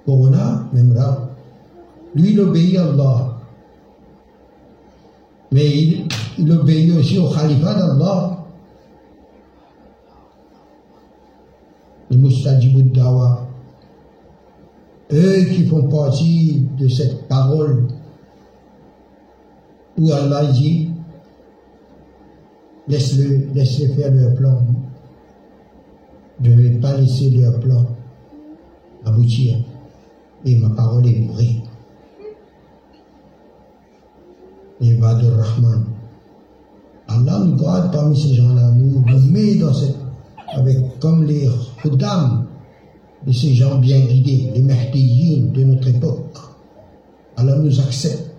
[0.07, 1.31] Corona, même Rab,
[2.15, 3.37] lui, il obéit à Allah.
[5.53, 5.69] Mais
[6.39, 8.45] il, obéit aussi au Khalifa d'Allah.
[12.11, 13.47] Le Mustajibud Dawa.
[15.13, 17.89] Eux qui font partie de cette parole
[19.99, 20.91] où Allah dit
[22.89, 24.59] laisse-le, laisse-les faire leur plan.
[26.43, 27.87] Je ne vais pas laisser leur plan
[29.05, 29.59] aboutir.
[30.45, 31.63] Et ma parole est vraie.
[34.81, 35.85] Ibadur Rahman.
[37.09, 39.97] Allah nous garde parmi ces gens-là, nous, nous met dans cette,
[40.49, 41.49] avec, comme les
[41.83, 42.47] Khuddam
[43.27, 46.39] de ces gens bien guidés, les Mahdiyin de notre époque.
[47.37, 48.31] Allah nous accepte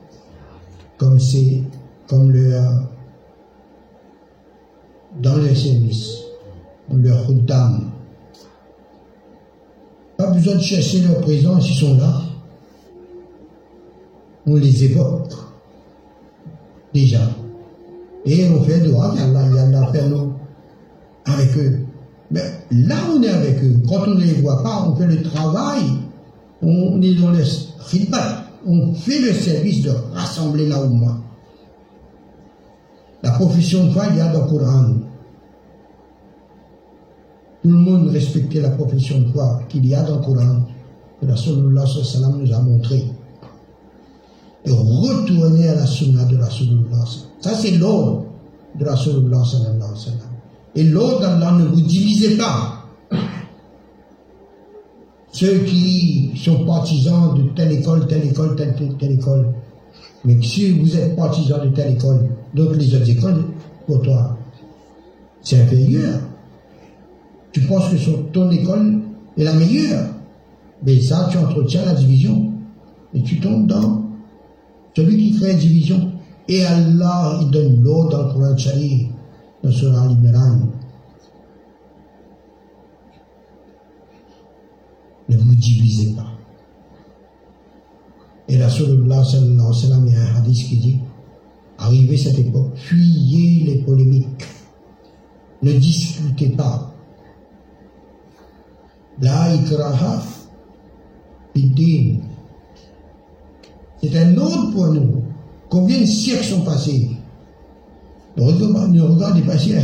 [0.97, 1.61] comme c'est,
[2.07, 2.83] comme leur,
[5.21, 6.23] dans leur service,
[6.91, 7.91] leur Khuddam.
[10.21, 12.21] Pas besoin de chercher leur présence, ils sont là.
[14.45, 15.33] On les évoque
[16.93, 17.21] déjà.
[18.25, 20.33] Et on fait droit, Allah, Allah fait nous
[21.25, 21.79] avec eux.
[22.29, 23.81] Mais là, on est avec eux.
[23.89, 25.85] Quand on ne les voit pas, on fait le travail.
[26.61, 27.43] On est dans le
[27.89, 28.43] khidmat.
[28.67, 31.17] On fait le service de rassembler la Oumma.
[33.23, 34.85] La profession de foi, il y a dans le Coran.
[37.61, 40.61] Tout le monde respectait la profession de foi qu'il y a dans le Coran,
[41.19, 43.03] que la Sallallahu sallam nous a montré.
[44.65, 47.05] Et retourner à la sunna de la Sallallahu
[47.39, 48.25] Ça, c'est l'ordre
[48.79, 50.19] de la Sallallahu sallam.
[50.75, 52.85] Et l'ordre d'Allah ne vous divisez pas.
[55.31, 59.53] Ceux qui sont partisans de telle école, telle école, telle, telle, telle école.
[60.25, 63.43] Mais si vous êtes partisan de telle école, donc les autres écoles,
[63.87, 64.37] pour toi,
[65.41, 66.19] c'est inférieur.
[67.51, 69.01] Tu penses que ton école
[69.37, 70.07] est la meilleure.
[70.85, 72.51] Mais ça, tu entretiens la division.
[73.13, 74.05] Et tu tombes dans
[74.95, 76.11] celui qui crée la division.
[76.47, 79.07] Et Allah, il donne l'eau dans le Coran Sharif,
[79.63, 79.69] dans.
[85.29, 86.27] Ne vous divisez pas.
[88.49, 90.99] Et la Rasulullah sallallahu alayhi wa sallam, il y a un hadith qui dit,
[91.77, 94.45] arrivé cette époque, fuyez les polémiques.
[95.61, 96.90] Ne discutez pas.
[99.21, 100.23] La ikraha.
[104.01, 105.23] C'est un autre pour nous.
[105.69, 107.11] Combien de siècles sont passés?
[108.37, 109.81] Ne regardez pas si un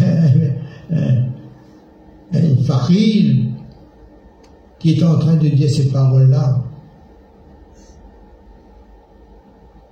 [2.64, 3.36] fakir
[4.80, 6.64] qui est en train de dire ces paroles-là.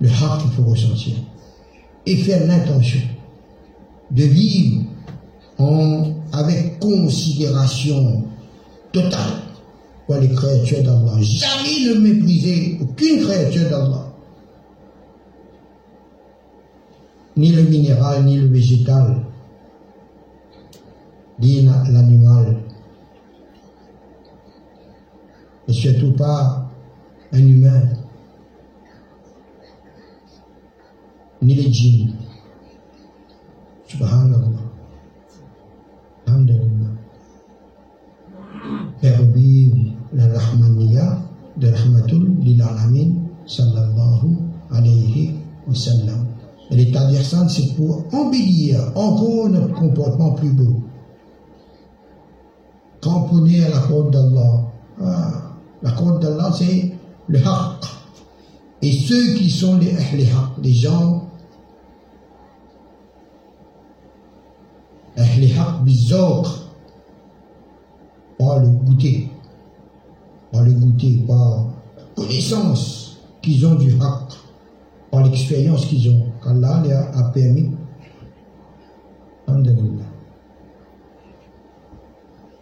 [0.00, 1.14] Le haq qu'il faut ressentir.
[2.06, 3.00] Et faire l'intention
[4.10, 4.82] de vivre
[6.32, 8.24] avec considération
[8.96, 9.32] totale
[10.06, 11.20] pour les créatures d'Allah.
[11.20, 14.12] Jamais ne mépriser aucune créature d'Allah.
[17.36, 19.20] Ni le minéral, ni le végétal,
[21.38, 22.56] ni l'animal.
[25.68, 26.70] Et surtout pas
[27.32, 27.82] un humain,
[31.42, 32.14] ni les djinns.
[33.88, 34.64] Subhanallah.
[36.26, 36.95] Alhamdulillah.
[39.00, 39.76] Faire vivre
[40.12, 41.18] la Rahmaniya
[41.56, 42.62] de Rahmatul lil
[43.46, 44.36] sallallahu
[44.70, 45.34] alayhi
[45.66, 46.26] wa sallam.
[46.70, 50.82] Et l'état d'Irsan, c'est pour embellir encore notre comportement plus beau.
[53.00, 54.64] Cramponner à la corde d'Allah.
[55.00, 55.32] Ah,
[55.82, 56.92] la corde d'Allah, c'est
[57.28, 57.84] le haqq.
[58.82, 61.28] Et ceux qui sont les ahli haqq, les gens
[65.16, 66.46] ahli haqq bizawq,
[68.38, 69.28] pas le goûter,
[70.52, 71.66] pas le goûter, pas
[72.14, 74.32] connaissance qu'ils ont du haqq,
[75.10, 77.70] par l'expérience qu'ils ont, qu'Allah leur a permis.
[79.46, 80.02] Alhamdulillah.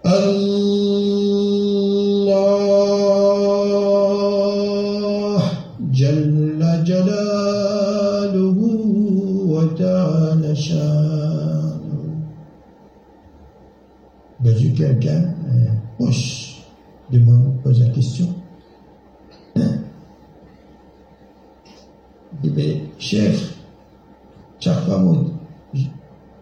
[0.05, 0.45] Allah
[5.91, 8.68] Jalla Jalaluhu
[9.49, 12.11] wa ta'ala shanuhu.
[14.41, 15.34] Ben, quelqu'un?
[15.97, 16.62] Proche
[17.11, 18.28] demande, pose la question.
[19.57, 19.78] Hein?
[22.42, 23.59] Il dit, ben, chef,
[24.61, 25.30] chaque fois, mon,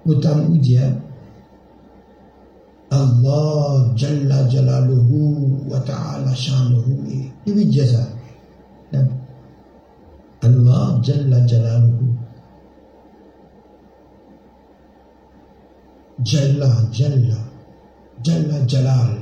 [0.06, 0.96] mon tam dit, hein,
[2.92, 7.32] Allah Jalla Jalaluhu wa Ta'ala Shanuhu.
[7.46, 8.06] Il lui dit ça.
[10.42, 12.12] Allah Jalla Jalaluhu.
[16.22, 17.38] Jalla Jalla
[18.22, 19.21] Jalla Jalal.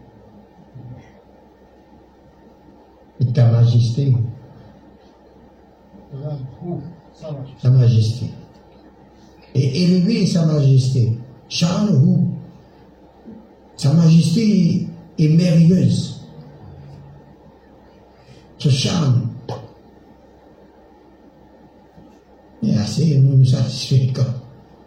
[3.19, 4.13] et ta majesté,
[7.61, 8.25] sa majesté.
[9.53, 11.17] Et élever sa majesté.
[11.49, 12.29] Sha'anuhu.
[13.75, 14.87] Sa majesté
[15.19, 16.25] est merveilleuse.
[18.57, 19.27] Ce charme.
[22.63, 24.23] Et assez, nous nous satisfait quand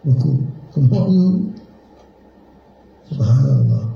[0.03, 0.41] beaucoup.
[0.73, 1.51] Comment nous
[3.09, 3.95] Subhanallah.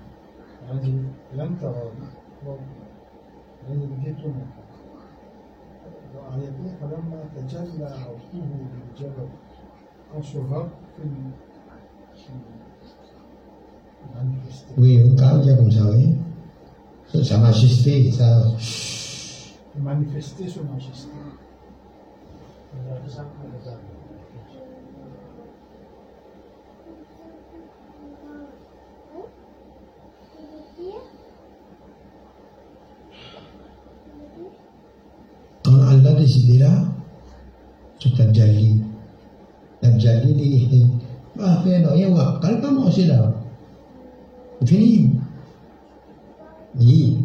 [0.71, 1.03] الذي
[1.33, 1.91] لم تراه
[3.69, 4.33] الذي ذكرته
[6.15, 9.27] وعلى يقين فلما تجلى ربه للجبل
[10.15, 11.03] انشهر في
[14.77, 16.15] Oui, on parle bien comme ça, oui.
[17.23, 18.43] Sa majesté, ça.
[19.77, 21.09] Manifester sa majesté.
[36.21, 36.71] hizi bila
[38.17, 38.77] tajalli
[39.81, 40.81] tajalli li ihdi
[41.35, 43.33] ma fi no yawakkal kama usila
[44.65, 45.17] fihim
[46.77, 47.17] ni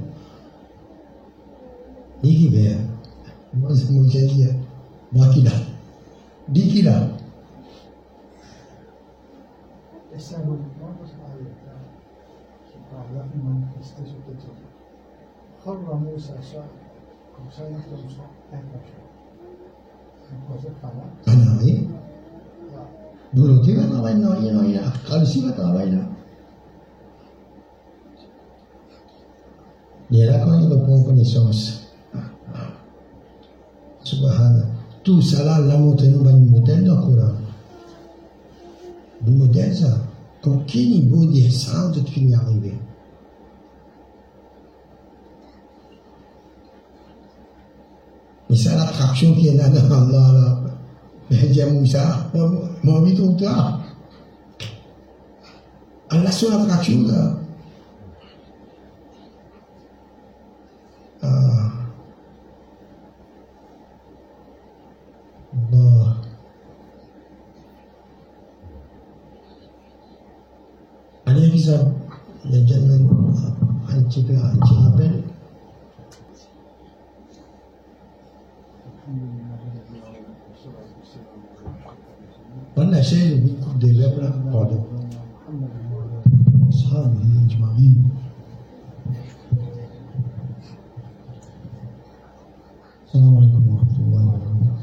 [2.23, 2.65] ni be
[3.93, 4.51] mujahia
[5.13, 5.53] makida
[6.49, 7.17] dikila
[10.17, 11.11] Essa é uma das
[12.73, 14.57] que fala em manifestação de Deus.
[15.63, 16.71] Corra Musa, sabe?
[17.35, 17.99] Como sai na tua
[20.61, 21.05] c'est pas là.
[21.27, 21.89] Ah non, oui.
[22.73, 22.81] Là,
[23.33, 24.83] Dulu tu kan awal no, you know, ya.
[25.07, 26.03] Kalau sih kan awal no.
[30.11, 31.91] Dia là quand il reprend connaissance.
[34.05, 34.67] Subhanallah.
[35.03, 37.33] Tout ça là, la montagne, nous avons un modèle dans le Coran.
[39.27, 39.99] Un modèle ça.
[40.43, 42.01] Quand quel niveau d'essence de
[48.49, 50.61] finir arriver Mais c'est l'attraction qui est là dans Allah là.
[51.31, 52.31] Mais dia Moussa,
[52.83, 53.81] mon envie de toi.
[56.11, 57.33] Allah son attraction là.
[61.23, 61.73] Ah.
[65.73, 66.17] Allah.
[71.27, 71.75] Allez, bisa
[72.47, 73.03] ya jangan
[73.91, 74.66] anci ke anci
[82.87, 84.81] wannan ne book the Reverend Father.
[86.71, 87.91] Sahabi Ijma'i.
[93.07, 94.77] Assalamu alaikum wa rahmatullahi wa barakatuh.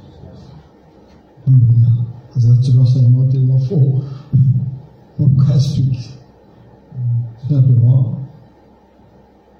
[7.47, 8.03] Simplement.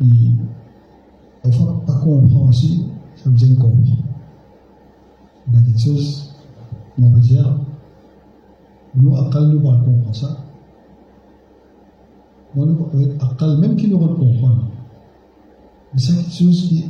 [0.02, 0.06] Et
[1.46, 1.70] enfin,
[3.16, 4.04] ça me vient comprendre.
[5.48, 6.34] Il y des choses,
[7.02, 7.10] on
[8.96, 10.44] nous à nous va comprendre ça
[12.56, 12.90] nous,
[13.20, 14.50] Akal, même qui nous comprend.
[15.94, 16.86] Mais c'est quelque chose qui,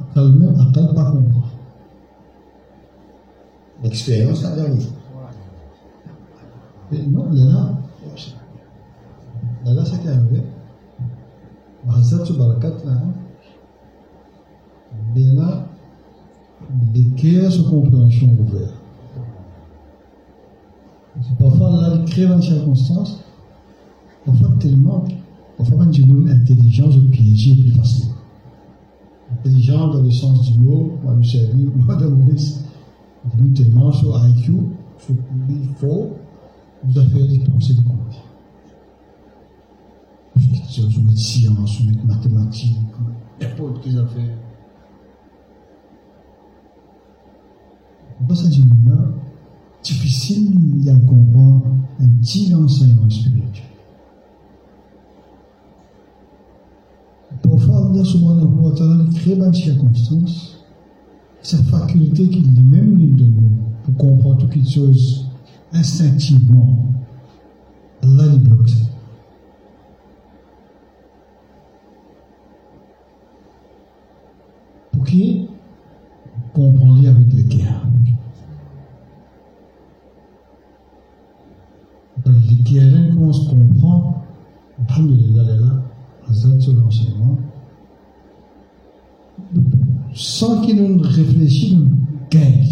[0.00, 1.44] Akal même, Akal pas comprend.
[3.82, 4.80] L'expérience a donné.
[6.92, 7.72] Et non, là,
[9.64, 10.42] là, est arrivé.
[11.88, 13.12] Hazrat Barakat, là, hein,
[15.14, 15.66] bien là,
[16.94, 18.85] les cœurs de compréhension ouverts.
[21.38, 23.20] Parfois là, il crée une circonstance,
[24.24, 25.04] parfois tellement,
[25.56, 28.10] parfois même une intelligence piégée plus facile.
[29.32, 32.64] intelligent dans le sens du mot, moi, nous servir, Madame Maurice,
[33.38, 34.52] nous tellement sur IQ,
[34.98, 35.14] sur
[35.48, 36.16] il faut,
[36.84, 37.80] vous avez des pensées de
[40.36, 42.76] vous mettez science, vous mettez mathématiques,
[43.40, 44.38] n'importe quelle affaires.
[48.28, 49.25] Dans cette journée-là,
[49.86, 51.66] difficile de comprendre
[52.00, 53.64] un petit enseignement spirituel.
[57.42, 60.64] Parfois, Allah subhanahu wa ta'ala crée des circonstances,
[61.42, 65.26] cette faculté qu'il lui-même nous donne pour comprendre toutes les choses
[65.72, 66.92] instinctivement.
[68.02, 68.70] Allah lui bloque.
[74.92, 75.46] Pour qui?
[76.52, 77.86] Comprendre avec le cœur.
[82.24, 84.24] Les cœurs, comment on se comprend,
[84.88, 85.82] alhamdulillah, là,
[86.28, 87.38] Hazrat sur l'enseignement,
[90.14, 91.88] sans qu'il nous réfléchisse, nous
[92.30, 92.66] gagne.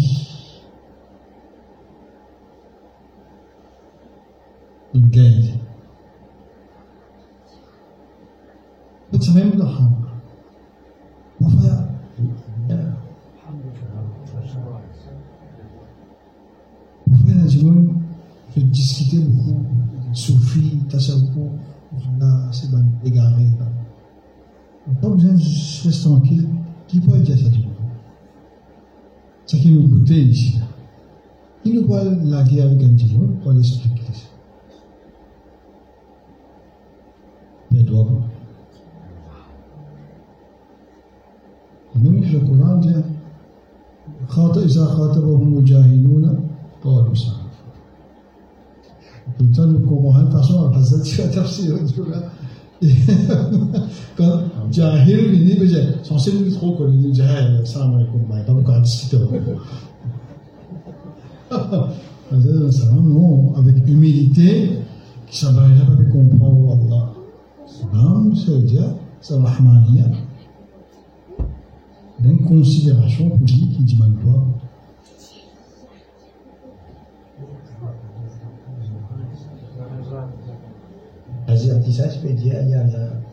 [33.45, 34.25] وليس حديث
[37.71, 38.21] Bedouin.
[41.95, 43.03] ومن في القرآن.
[44.27, 46.49] خاطئ إذا خاطبهم الجاهلون
[46.83, 47.45] قالوا سلام
[49.39, 51.77] قلت لكم وهل تشعر حزتي وتفسير
[54.17, 59.27] كان جاهل مني بجاي سانسيل من تخوك جاهل السلام عليكم ما يقابلك عن السيطة
[62.31, 64.79] avec humilité,
[65.27, 67.13] qui ça va pas comprendre Allah.
[67.65, 70.05] Salam, ça veut dire, c'est Rahmaniya.
[72.19, 74.11] D'une considération pour lui qui dit mal
[81.47, 83.25] Asiatisasi media yana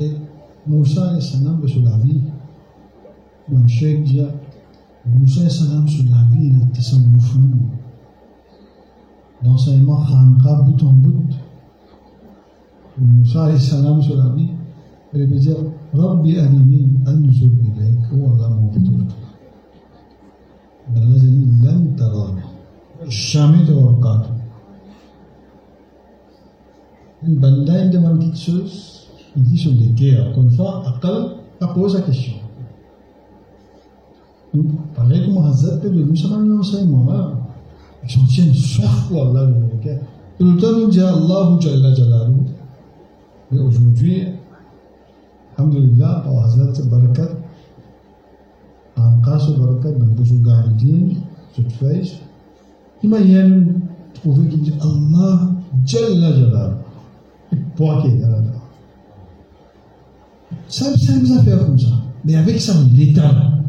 [0.00, 0.10] Et
[0.66, 2.20] موسی alaihissalam sur la vie
[3.48, 4.34] من شيخ جاء
[5.06, 7.70] موسى alaihissalam sur la vie de التصوف même
[9.42, 11.30] l'enseignement Khanqa bout en bout
[12.98, 14.50] موسى alaihissalam sur la vie
[15.14, 15.56] il veut dire
[15.94, 19.10] ربي أرني أنظر إليك ولا مبتلك
[20.96, 22.42] الذي لن تراني
[23.08, 23.94] jamais te voir
[27.22, 29.01] bende عندما تتسوس
[29.36, 30.32] il dit sur les guerres.
[30.34, 31.36] Comme ça, Akal
[31.74, 32.34] pose la question.
[34.94, 37.32] Pareil comme Hazrat de nous sommes dans l'enseignement là.
[38.04, 40.00] Ils sont tiennent soif pour Allah le guerre.
[40.38, 42.34] Tout le temps, nous dit Allah Jalla Jalalu.
[43.50, 44.24] Mais aujourd'hui,
[45.56, 47.28] Alhamdulillah, par Hazrat Barakat,
[49.22, 51.16] caso barakat dan busu gardien
[51.54, 52.18] cette fez
[53.02, 53.80] imagine
[54.14, 55.54] trouver qu'il dit Allah
[55.86, 56.72] Jalla Jalal
[57.76, 58.28] pour qui là
[60.68, 61.88] ça, ça nous a comme ça.
[62.24, 63.60] Mais avec ça, on l'éteint.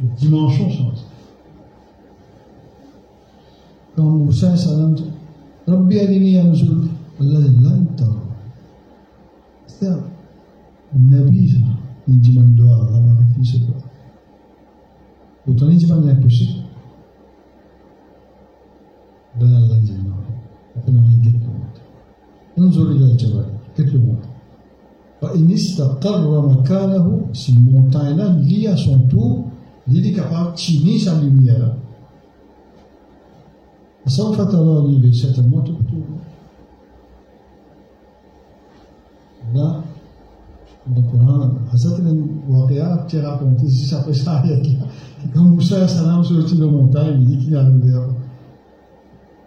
[0.00, 1.04] Le dimanche, on chante.
[3.96, 4.94] Quand Moussa, salam,
[5.66, 6.52] Rabbi Adini Allah
[7.18, 8.16] l'entend.
[9.66, 10.00] C'est un
[10.94, 11.66] Nabi, ça.
[12.08, 13.66] Il dit, man doit avoir un fils de
[15.48, 16.60] Autant il dit, man impossible.
[19.40, 20.14] Là, Allah dit, non.
[20.76, 21.06] On comment.
[23.18, 23.55] Jabal.
[25.36, 29.22] إن استقر مكانه سي مونتاينا لي أ سون تو
[29.88, 31.70] لي لي كاباب تشيني سا لوميرا
[34.06, 36.04] سوف تراني ليس تما تكتب
[39.44, 39.68] هنا
[40.96, 41.50] القرآن.
[41.72, 42.16] حسيت من
[42.48, 44.66] واقعة تي راكونتي سي سابري سا هيك
[45.34, 48.14] كان موسى السلام سورتي لو مونتاي لي كي لوميرا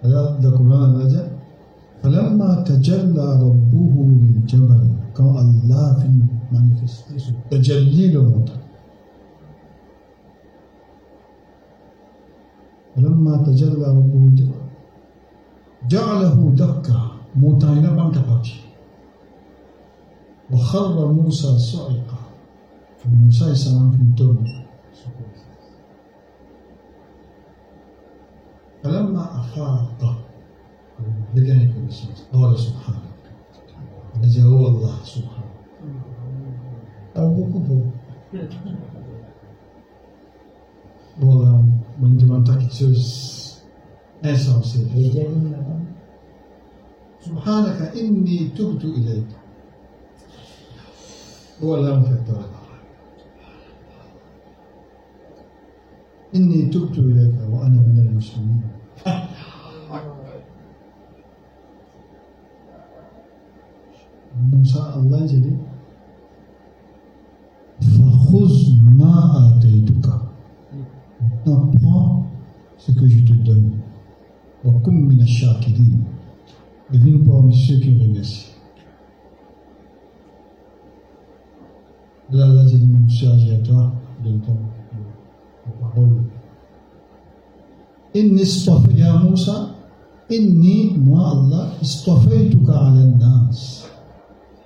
[0.03, 1.32] هذا القرآن هذا
[2.03, 6.08] فلما تجلى ربه للجبل quand Allah fait
[6.56, 8.56] manifester ce tajalli le mental.
[12.96, 14.52] فلما تجلى ربه
[15.88, 17.00] جعله دكا
[17.36, 18.56] موتاينا بانك بابي
[20.52, 22.20] وخر موسى صعقا
[22.98, 24.66] فموسى عليه السلام في الدنيا
[28.84, 30.16] فلما أفاق
[31.36, 31.90] لقينا يقول
[32.34, 32.56] الله.
[32.56, 33.09] سبحانه.
[34.18, 35.49] الذي هو الله سبحانه.
[37.18, 37.81] أو كفر
[41.19, 41.60] Voilà,
[41.99, 43.06] mon demantakitius
[44.23, 44.80] insensé.
[47.26, 49.27] سبحانك إني تبت إليك.
[51.61, 52.45] ولا مفكر
[56.36, 58.61] إني تبت إليك وأنا من المسلمين.
[64.52, 65.53] Moussa Allah je dis
[67.82, 70.22] Fakhuz ma ataytuka.
[71.45, 72.26] Apprends
[72.78, 73.72] ce que je te donne.
[74.64, 75.99] Wa kum min ash-shakirin.
[76.91, 78.48] Devine parmi ceux qui remercient.
[82.32, 83.91] Là, Allah je dis Moussa, j'ai à toi,
[84.24, 84.57] donne ton
[85.80, 86.24] parole.
[88.14, 88.44] Inni
[88.98, 89.76] ya Moussa,
[90.30, 91.74] Allah
[93.18, 93.89] nas.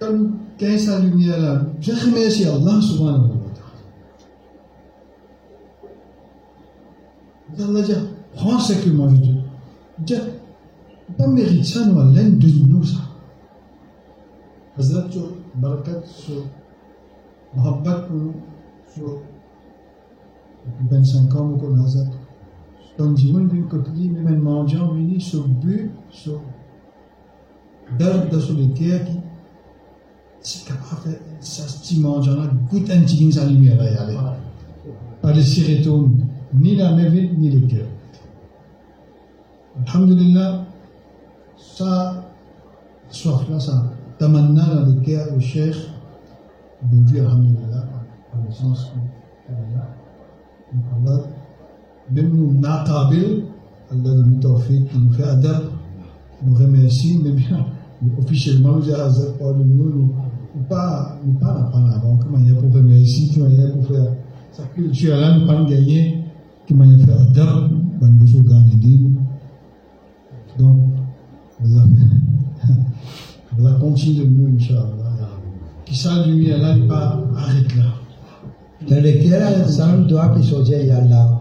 [0.00, 3.32] Comme qu'est sa lumière là Je remercie Allah subhanahu
[7.58, 7.64] wa.
[7.64, 7.92] Allah dit
[8.34, 9.18] Prends ce que m'a vu.
[9.98, 10.16] Dieu,
[11.18, 13.00] pas mérite ça, nous, de nous, ça.
[14.78, 15.08] Hazrat,
[15.56, 16.44] barakat, sur
[18.94, 19.20] sur
[20.90, 22.04] 25 ans, Hazrat.
[22.96, 26.40] Comme dit, mais sur but, sur.
[26.40, 26.40] Sur.
[32.90, 34.16] Un petit ça lumière là y aller
[35.20, 36.16] pas le sirétome
[36.54, 37.86] ni la mévite ni le cœur
[39.86, 40.64] alhamdulillah
[41.58, 42.24] ça
[43.10, 45.76] soif là ça tamanna dans le cœur le cheikh
[46.90, 47.84] de dire alhamdulillah
[48.32, 48.92] en le sens
[49.46, 49.52] que
[50.96, 51.20] Allah
[52.10, 53.44] même nous naqabil
[53.92, 55.64] Allah nous tawfiq nous fait adab
[56.42, 57.66] nous remercie mais bien
[58.18, 60.14] officiellement nous a azab pour nous nous
[60.68, 63.68] pas nous pas apprendre avant comment il y a pour remercier comment il y a
[63.68, 64.12] pour faire
[64.52, 66.24] sa culture là nous pas gagner
[66.66, 67.70] fait adab
[68.00, 69.10] ban din
[70.58, 70.76] donc
[71.62, 71.84] Allah
[73.58, 74.86] Allah continue de nous Inch'Allah.
[75.84, 77.94] Qui ça lui là pas arrête là.
[78.88, 81.40] Dans lesquels ça doit qui sortir il y a là.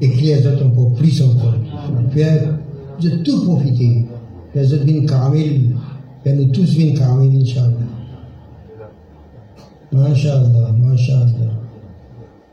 [0.00, 1.54] Et que les autres encore plus encore.
[2.10, 2.54] Faire
[3.00, 4.06] de tout profiter.
[4.54, 5.76] Les autres viennent kamil,
[6.24, 7.76] que nous tous viennent kamil, Inch'Allah.
[9.92, 11.52] MashaAllah, MashaAllah.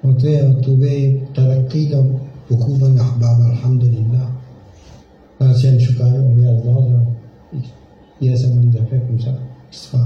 [0.04, 2.06] On a trouvé Tarakki dans
[2.50, 4.32] beaucoup de ahbab, Alhamdulillah.
[5.40, 7.04] L'ancien Shukari, on est Allah,
[8.20, 9.36] il y a ça des affaires comme ça,
[9.70, 10.00] qui se font.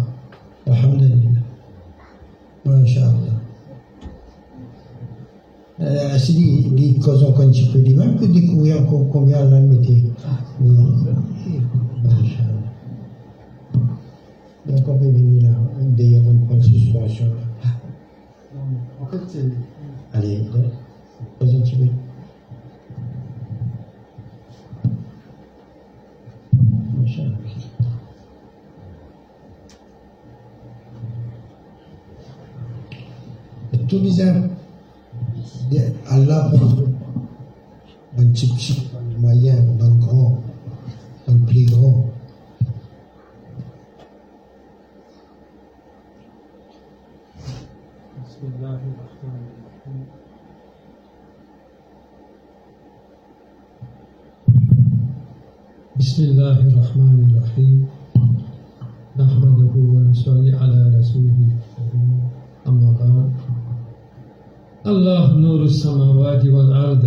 [0.68, 1.42] Alhamdulillah.
[2.66, 3.42] MashaAllah.
[5.80, 9.44] Euh, c'est des, des causes qu'on un petit peu les mêmes que découvrir encore combien
[9.46, 10.04] la mettait.
[14.72, 17.70] Donc on peut venir là, d'ailleurs on prend cette situation là.
[19.02, 19.44] En fait, c'est.
[20.14, 20.46] Allez,
[21.40, 21.86] pose un petit peu.
[34.24, 34.50] Ans,
[36.10, 36.68] Allah prend
[38.18, 40.38] un petit petit, un moyen, un grand,
[41.28, 42.06] un plus grand.
[48.42, 50.06] بسم الله الرحمن الرحيم.
[56.00, 57.80] بسم الله الرحمن الرحيم.
[59.22, 62.12] نحمده ونصلي على رسوله الكريم.
[62.66, 63.32] أما بعد.
[64.90, 67.04] الله نور السماوات والأرض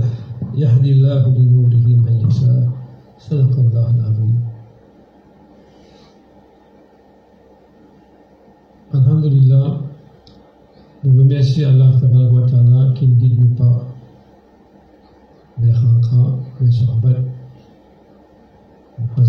[0.54, 2.70] يهدي الله لنوره من يشاء.
[3.18, 4.38] صدق الله العظيم.
[8.94, 9.93] Alhamdulillah,
[11.04, 11.90] Nous remercions Allah
[12.94, 13.86] qui ne dit pas
[15.58, 17.20] vers Khanqa, vers Shahbat,
[18.98, 19.26] vers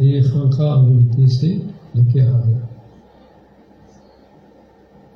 [0.00, 0.82] Et Khanqa,
[1.26, 1.60] c'est
[1.94, 2.46] le Kerala.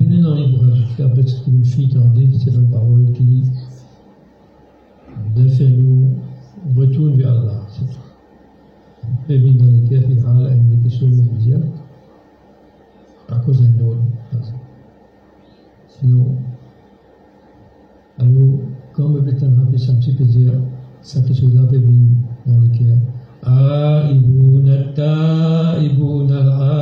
[0.01, 3.51] Et maintenant, il pourra faire peut-être une fuite en dit, c'est la parole qui dit
[5.67, 6.15] nous
[6.77, 7.63] retourne vers Allah.
[9.27, 11.09] C'est bien dans les il une question.
[13.29, 14.05] Aku cause d'un neurone.
[15.89, 16.37] Sinon,
[18.19, 18.61] alors,
[18.95, 20.53] quand le bétain a fait samsi, peut dire,
[21.03, 21.45] ça peut se.
[23.45, 26.78] Ah, ibuna ta, ibuna la.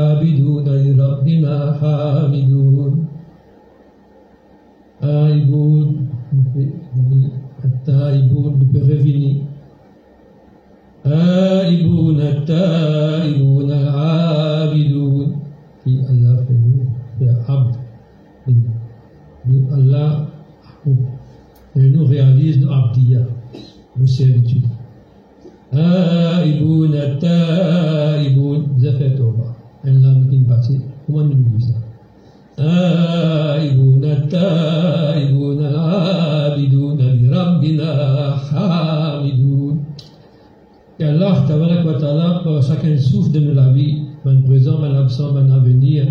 [42.66, 46.06] chacun souffle de nous la vie, un présent, un absent, un avenir,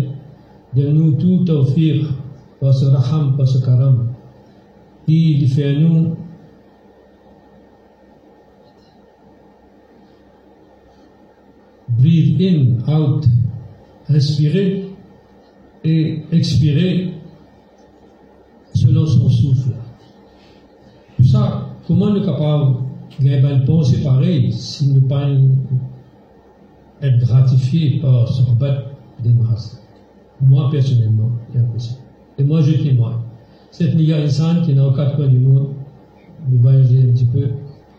[0.74, 2.12] de nous tout offrir
[2.60, 4.08] par ce raham, par ce karam,
[5.06, 6.16] qui fait nous
[11.88, 13.24] breathe in, out,
[14.08, 14.84] inspirer
[15.84, 17.12] et expirer
[18.74, 19.70] selon son souffle.
[21.16, 22.76] Tout ça, comment nous sommes capables
[23.20, 25.26] de un bon, c'est pareil, si nous pas
[27.02, 28.84] être gratifié par ce rabat
[29.22, 29.82] des masses
[30.40, 31.96] Moi, personnellement, j'ai l'impression.
[32.38, 33.16] Et moi, je témoigne.
[33.70, 35.68] Cette milliard d'insans qui est dans quatre coins du monde,
[36.48, 37.48] nous voyager un petit peu,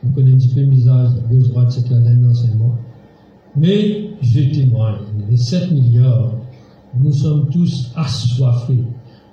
[0.06, 2.76] on connaît un petit peu le visage, gauche, droite, c'est qu'il y a un enseignement.
[3.56, 4.98] Mais je témoigne,
[5.30, 6.34] les 7 milliards,
[7.00, 8.84] nous sommes tous assoiffés,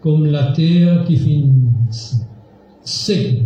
[0.02, 1.52] comme la terre qui finit
[2.80, 3.42] sec,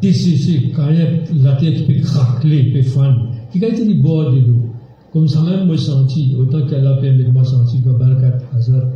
[0.00, 4.40] desséchée, quand la terre qui peut craquer, peut fendre, qui a été du bord de
[4.40, 4.67] l'eau.
[5.12, 8.88] Comme ça même me senti, autant qu'elle a permis de me sentir comme Balkat Hazard.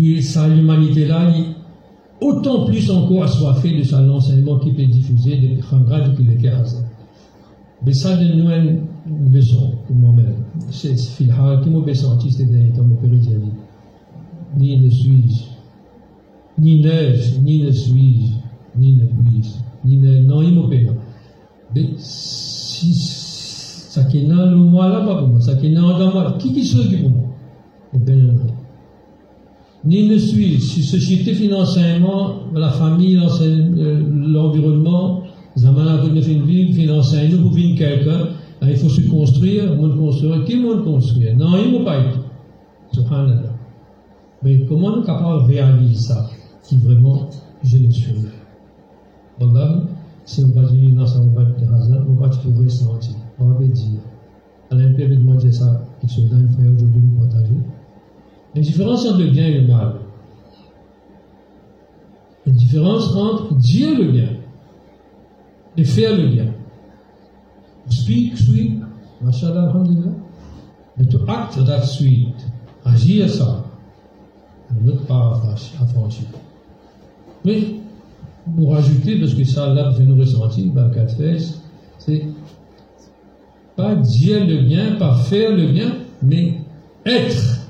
[0.00, 1.32] Et ça, l'humanité-là,
[2.20, 6.82] autant plus encore assoiffée de son enseignement qui peut diffuser depuis Khamra, depuis le Hazard.
[7.84, 10.44] Mais ça, de nous, une leçon pour moi-même.
[10.70, 12.98] C'est Filha qui m'a senti ces derniers temps, mon.
[14.56, 15.44] Ni ne suis-je,
[16.58, 18.32] ni neige, ni ne suis-je,
[18.80, 19.50] ni ne puis-je,
[19.88, 20.24] ni ne.
[20.24, 20.66] Non, il m'a.
[21.74, 22.94] Mais si
[24.02, 26.64] ça dans le moi là, pas pour moi, ça qui est dans moi, qui qui
[26.64, 27.28] s'occupe pour moi
[27.94, 28.16] Et bien,
[29.84, 33.18] ni ne suis-je, si société financièrement, la famille,
[34.26, 35.22] l'environnement,
[35.56, 38.28] Zamana qui fait une ville, financièrement, pour vivre quelqu'un,
[38.62, 41.36] il faut se construire, monde construire, qui monde construire?
[41.36, 42.18] Non, il ne pas être.
[42.92, 43.54] Subhanallah.
[44.42, 46.28] Mais comment nous sommes capables de réaliser ça
[46.64, 47.28] Qui vraiment,
[47.62, 48.12] je le suis.
[49.40, 49.82] Allah,
[50.24, 53.14] si on va venir dans sa route de hasard, on va trouver senti.
[53.14, 54.00] On va dire.
[54.70, 57.54] Allah peut demander ça, qu'il se donne, frère, aujourd'hui nous partager.
[58.54, 59.94] La différence entre le bien et le mal.
[62.46, 64.28] La différence entre dire le bien
[65.76, 66.46] et faire le bien.
[67.88, 68.80] Speak sweet,
[69.22, 70.12] mashallah, alhamdulillah.
[70.96, 72.34] But to act that sweet,
[72.84, 73.64] agir ça,
[74.82, 75.42] notre part
[75.80, 76.26] à franchir.
[77.44, 77.62] Mais,
[78.56, 81.62] pour ajouter, parce que ça, là, vous nous ressentir, par quatre fesses,
[81.98, 82.24] c'est
[83.78, 86.54] pas dire le bien, pas faire le bien, mais
[87.06, 87.60] être.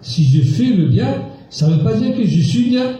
[0.00, 2.96] Si je fais le bien, ça ne veut pas dire que je suis bien.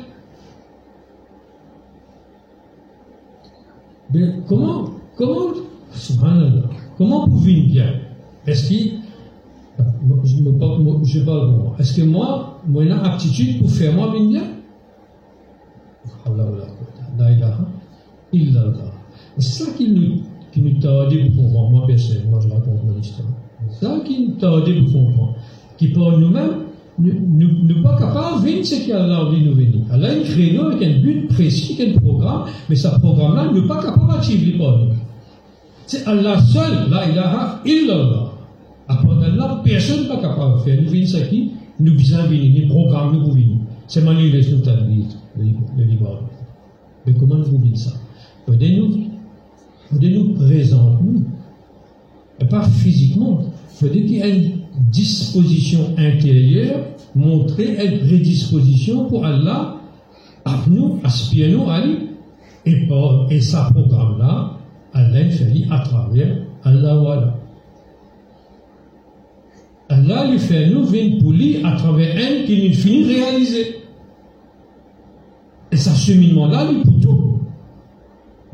[4.13, 5.55] Mais comment, comment,
[6.99, 7.95] comment vous vivre bien?
[8.47, 8.91] Est-ce que,
[10.25, 14.43] je, me parle, je est-ce que moi, moi, j'ai aptitude pour faire moi bien?
[19.39, 20.23] C'est ça qui nous,
[20.55, 23.29] qui nous tarde pour comprendre, moi personnellement, je raconte mon histoire.
[23.81, 25.35] Ça qui nous tarde pour comprendre.
[25.77, 26.65] Qui pour nous-mêmes,
[27.01, 29.81] ne, ne, pas capable de venir ce qu'Allah a de nous venir.
[29.91, 33.83] Allah a un créneau avec un but précis, un programme, mais ce programme-là n'est pas
[33.83, 34.95] capable d'attirer pour nous.
[35.87, 38.33] C'est Allah seul, la ilaha illallah.
[38.87, 40.81] Après Allah, personne n'est pas capable de faire.
[40.81, 41.51] Nous venons ce qui,
[41.81, 43.57] nous besoin venir, nous programme, nous venir.
[43.89, 44.63] C'est manier les nous
[45.37, 46.21] le libre.
[47.05, 47.91] Mais comment nous venons ça?
[48.47, 49.04] Faudrait-nous, faudrait-nous
[50.37, 51.25] présenter nous,
[52.41, 53.43] et pas physiquement.
[53.69, 54.53] Faudrait qu'il y ait une
[54.91, 59.77] disposition intérieure, montrer une prédisposition pour Allah,
[60.45, 61.97] à nous, aspirer nous à lui.
[62.67, 64.59] Et, pour, et programme-là,
[64.93, 67.35] Allah fait à travers Allah voilà.
[69.91, 73.77] Allah lui fait nous venir pour lui à travers elle qui nous finit réaliser.
[75.71, 77.41] Et ce cheminement-là, lui pour tout.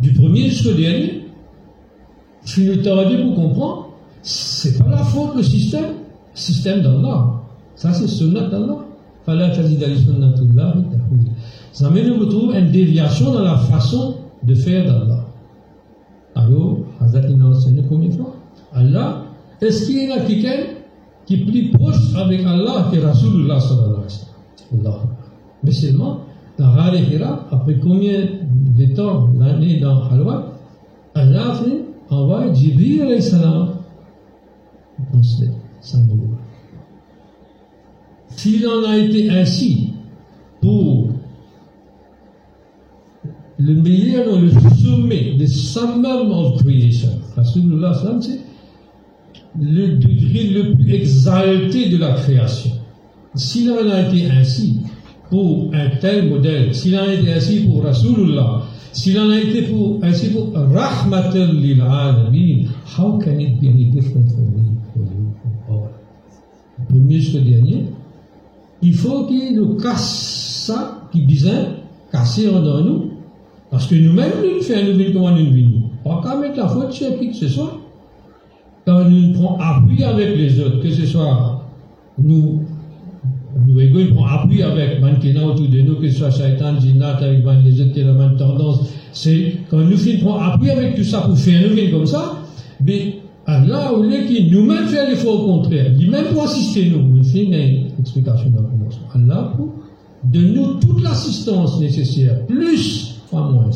[0.01, 1.20] Du premier jusqu'au dernier.
[2.53, 3.89] Finotardé pour comprendre,
[4.23, 5.95] c'est pas la faute le système,
[6.35, 7.43] système d'Allah.
[7.77, 8.79] Ça c'est sunnat d'Allah.
[11.73, 15.25] Ça nous retrouve une déviation dans la façon de faire d'Allah.
[16.35, 18.35] Alors, Hazrat il enseigné combien de fois
[18.73, 19.23] Allah,
[19.61, 20.65] est-ce qu'il y a quelqu'un
[21.27, 24.05] qui est plus proche avec Allah que Rasulullah sallallahu alayhi
[24.73, 25.09] wa sallam?
[25.63, 26.21] Mais seulement,
[26.59, 30.55] dans Ghar Hira, après combien de temps, l'année dans Halwa,
[31.15, 33.75] Allah fait envoyer Jibril alayhi salam
[35.13, 35.45] dans ce
[35.81, 36.37] symbole.
[38.29, 39.95] S'il en a été ainsi
[40.61, 41.09] pour
[43.59, 48.41] le meilleur, le sommet, le summum of creation, Rasulullah sallam, c'est
[49.61, 52.71] le degré le plus exalté de la création.
[53.35, 54.81] S'il en a été ainsi
[55.31, 58.63] pour un tel modèle, s'il en a été ainsi pour Rasulullah,
[58.93, 59.69] s'il en a été
[60.03, 61.63] ainsi pour Rahmatul
[62.99, 65.33] how can it be any different for me, for you,
[65.67, 65.91] for all?
[66.89, 67.85] Premier ce dernier,
[68.83, 71.67] il faut qu'il nous casse ça, qui besoin
[72.11, 73.11] casser en nous,
[73.71, 75.83] parce que nous-mêmes, nous faisons nous comment nous vivons.
[76.05, 77.79] Pas qu'à mettre la faute sur qui que ce soit.
[78.85, 81.63] Quand nous prenons appui avec les autres, que ce soit
[82.19, 82.63] nous,
[83.67, 87.45] nous nous prenons appui avec Mankena autour de nous, que ce soit Shaitan, Jinat, avec
[87.65, 91.23] les autres qui ont la même tendance, c'est quand nous prenons appui avec tout ça
[91.23, 92.43] pour faire nous vivre comme ça,
[92.85, 93.17] mais
[93.47, 94.19] Allah, au lieu
[94.51, 97.55] nous-mêmes faire l'effort au contraire, lui-même pour assister nous, nous fait une
[97.99, 99.09] explication dans le commencement.
[99.15, 99.75] Allah, pour
[100.25, 103.71] de nous toute l'assistance nécessaire, plus, pas moins,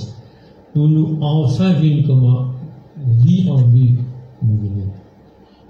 [0.72, 2.46] pour nous enfin venir comment
[3.24, 3.94] vie en vie
[4.42, 4.86] nous venir.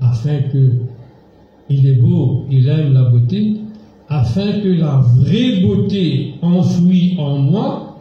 [0.00, 0.72] Afin que
[1.70, 3.56] il est beau, il aime la beauté,
[4.14, 7.98] afin que la vraie beauté enfouie en moi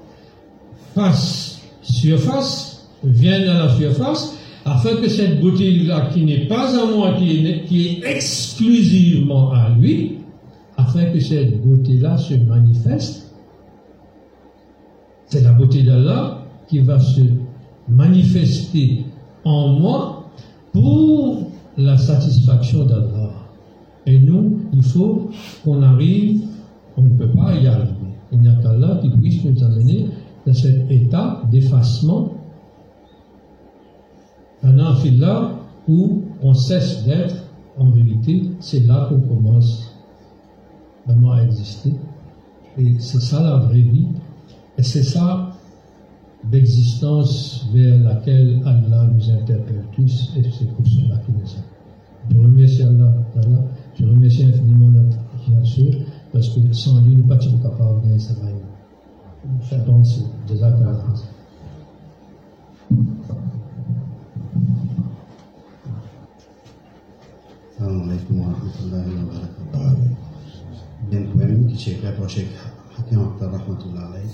[0.94, 7.14] fasse surface, vienne à la surface, afin que cette beauté-là, qui n'est pas à moi,
[7.18, 10.18] qui est, qui est exclusivement à lui,
[10.78, 13.34] afin que cette beauté-là se manifeste.
[15.26, 17.22] C'est la beauté d'Allah qui va se
[17.88, 19.04] manifester
[19.44, 20.30] en moi
[20.72, 23.23] pour la satisfaction d'Allah.
[24.06, 25.30] Et nous, il faut
[25.64, 26.44] qu'on arrive,
[26.98, 27.94] on ne peut pas y arriver.
[28.32, 30.08] Il n'y a qu'Allah qui puisse nous amener
[30.46, 32.34] dans cet état d'effacement
[34.64, 35.52] un là
[35.88, 37.36] où on cesse d'être,
[37.78, 39.94] en vérité, c'est là qu'on commence
[41.06, 41.94] vraiment à exister.
[42.78, 44.08] Et c'est ça la vraie vie.
[44.78, 45.50] Et c'est ça
[46.52, 50.34] l'existence vers laquelle Allah nous interpelle tous.
[50.38, 52.32] Et c'est pour cela qu'il nous a.
[52.32, 53.64] Je remercie Allah, Allah,
[53.96, 55.18] je remercie infiniment notre
[55.50, 55.94] nature,
[56.32, 58.50] parce que sans lui, nous ne sommes pas de ça va.
[59.70, 60.82] Chacun, c'est des actes
[72.98, 74.34] Akhtar rahmatullah alaih.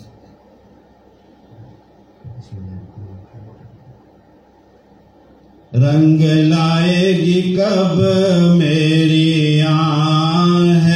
[5.75, 7.97] रंग लाएगी कब
[8.57, 10.89] मेरी आहें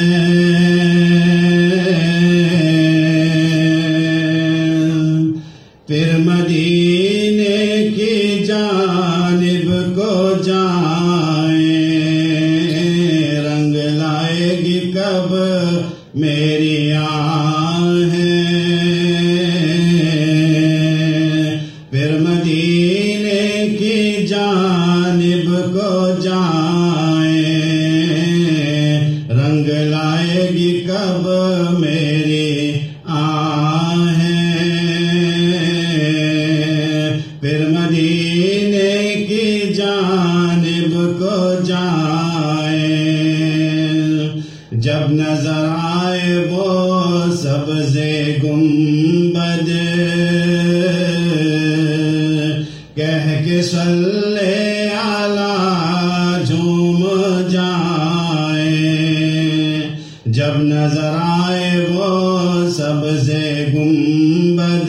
[60.33, 63.41] जब नज़र आए वो सबसे
[63.71, 64.87] गुंबद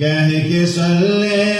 [0.00, 1.51] कह के सल्ले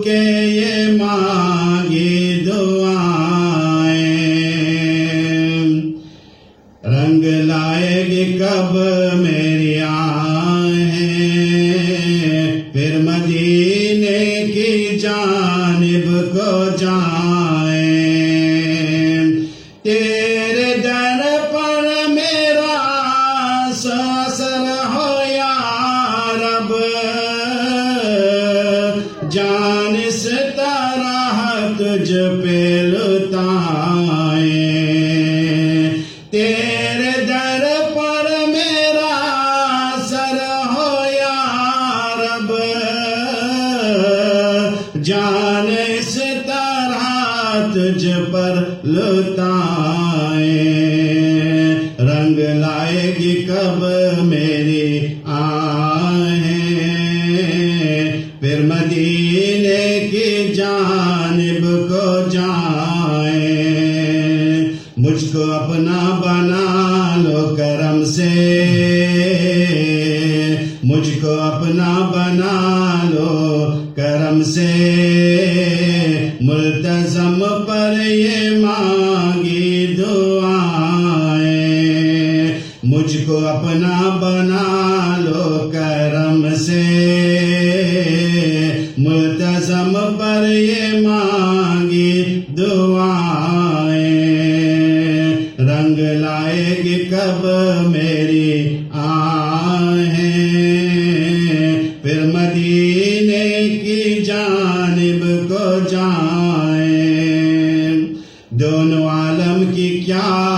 [0.00, 0.37] que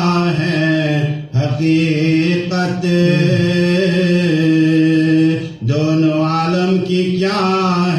[0.09, 2.83] है हकीकत।
[5.65, 7.90] दोनों आलम की क्या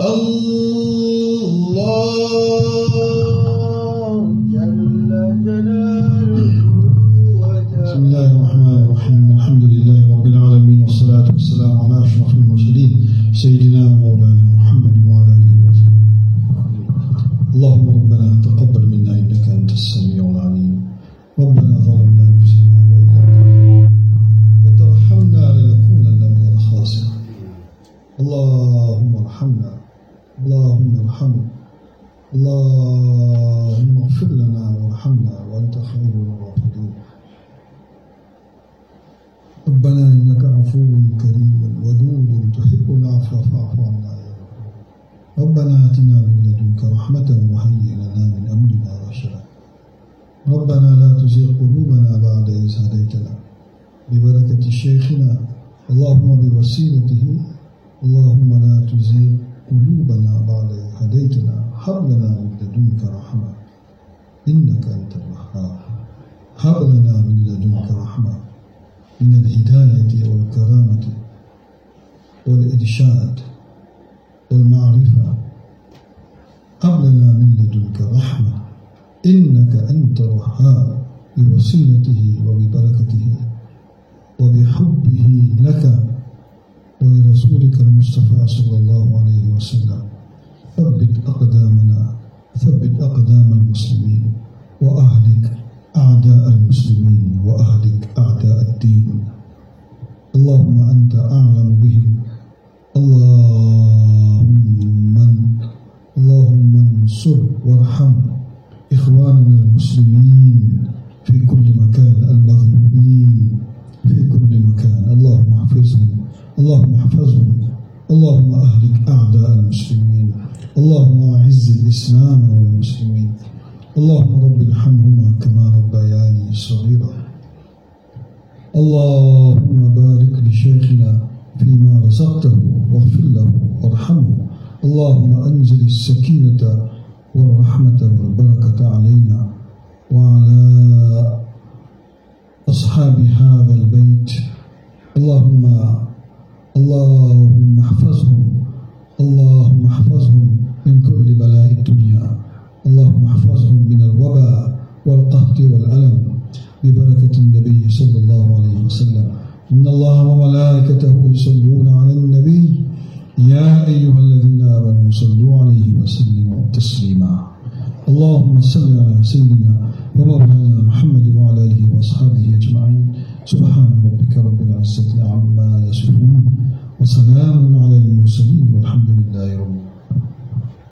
[0.00, 0.99] Allah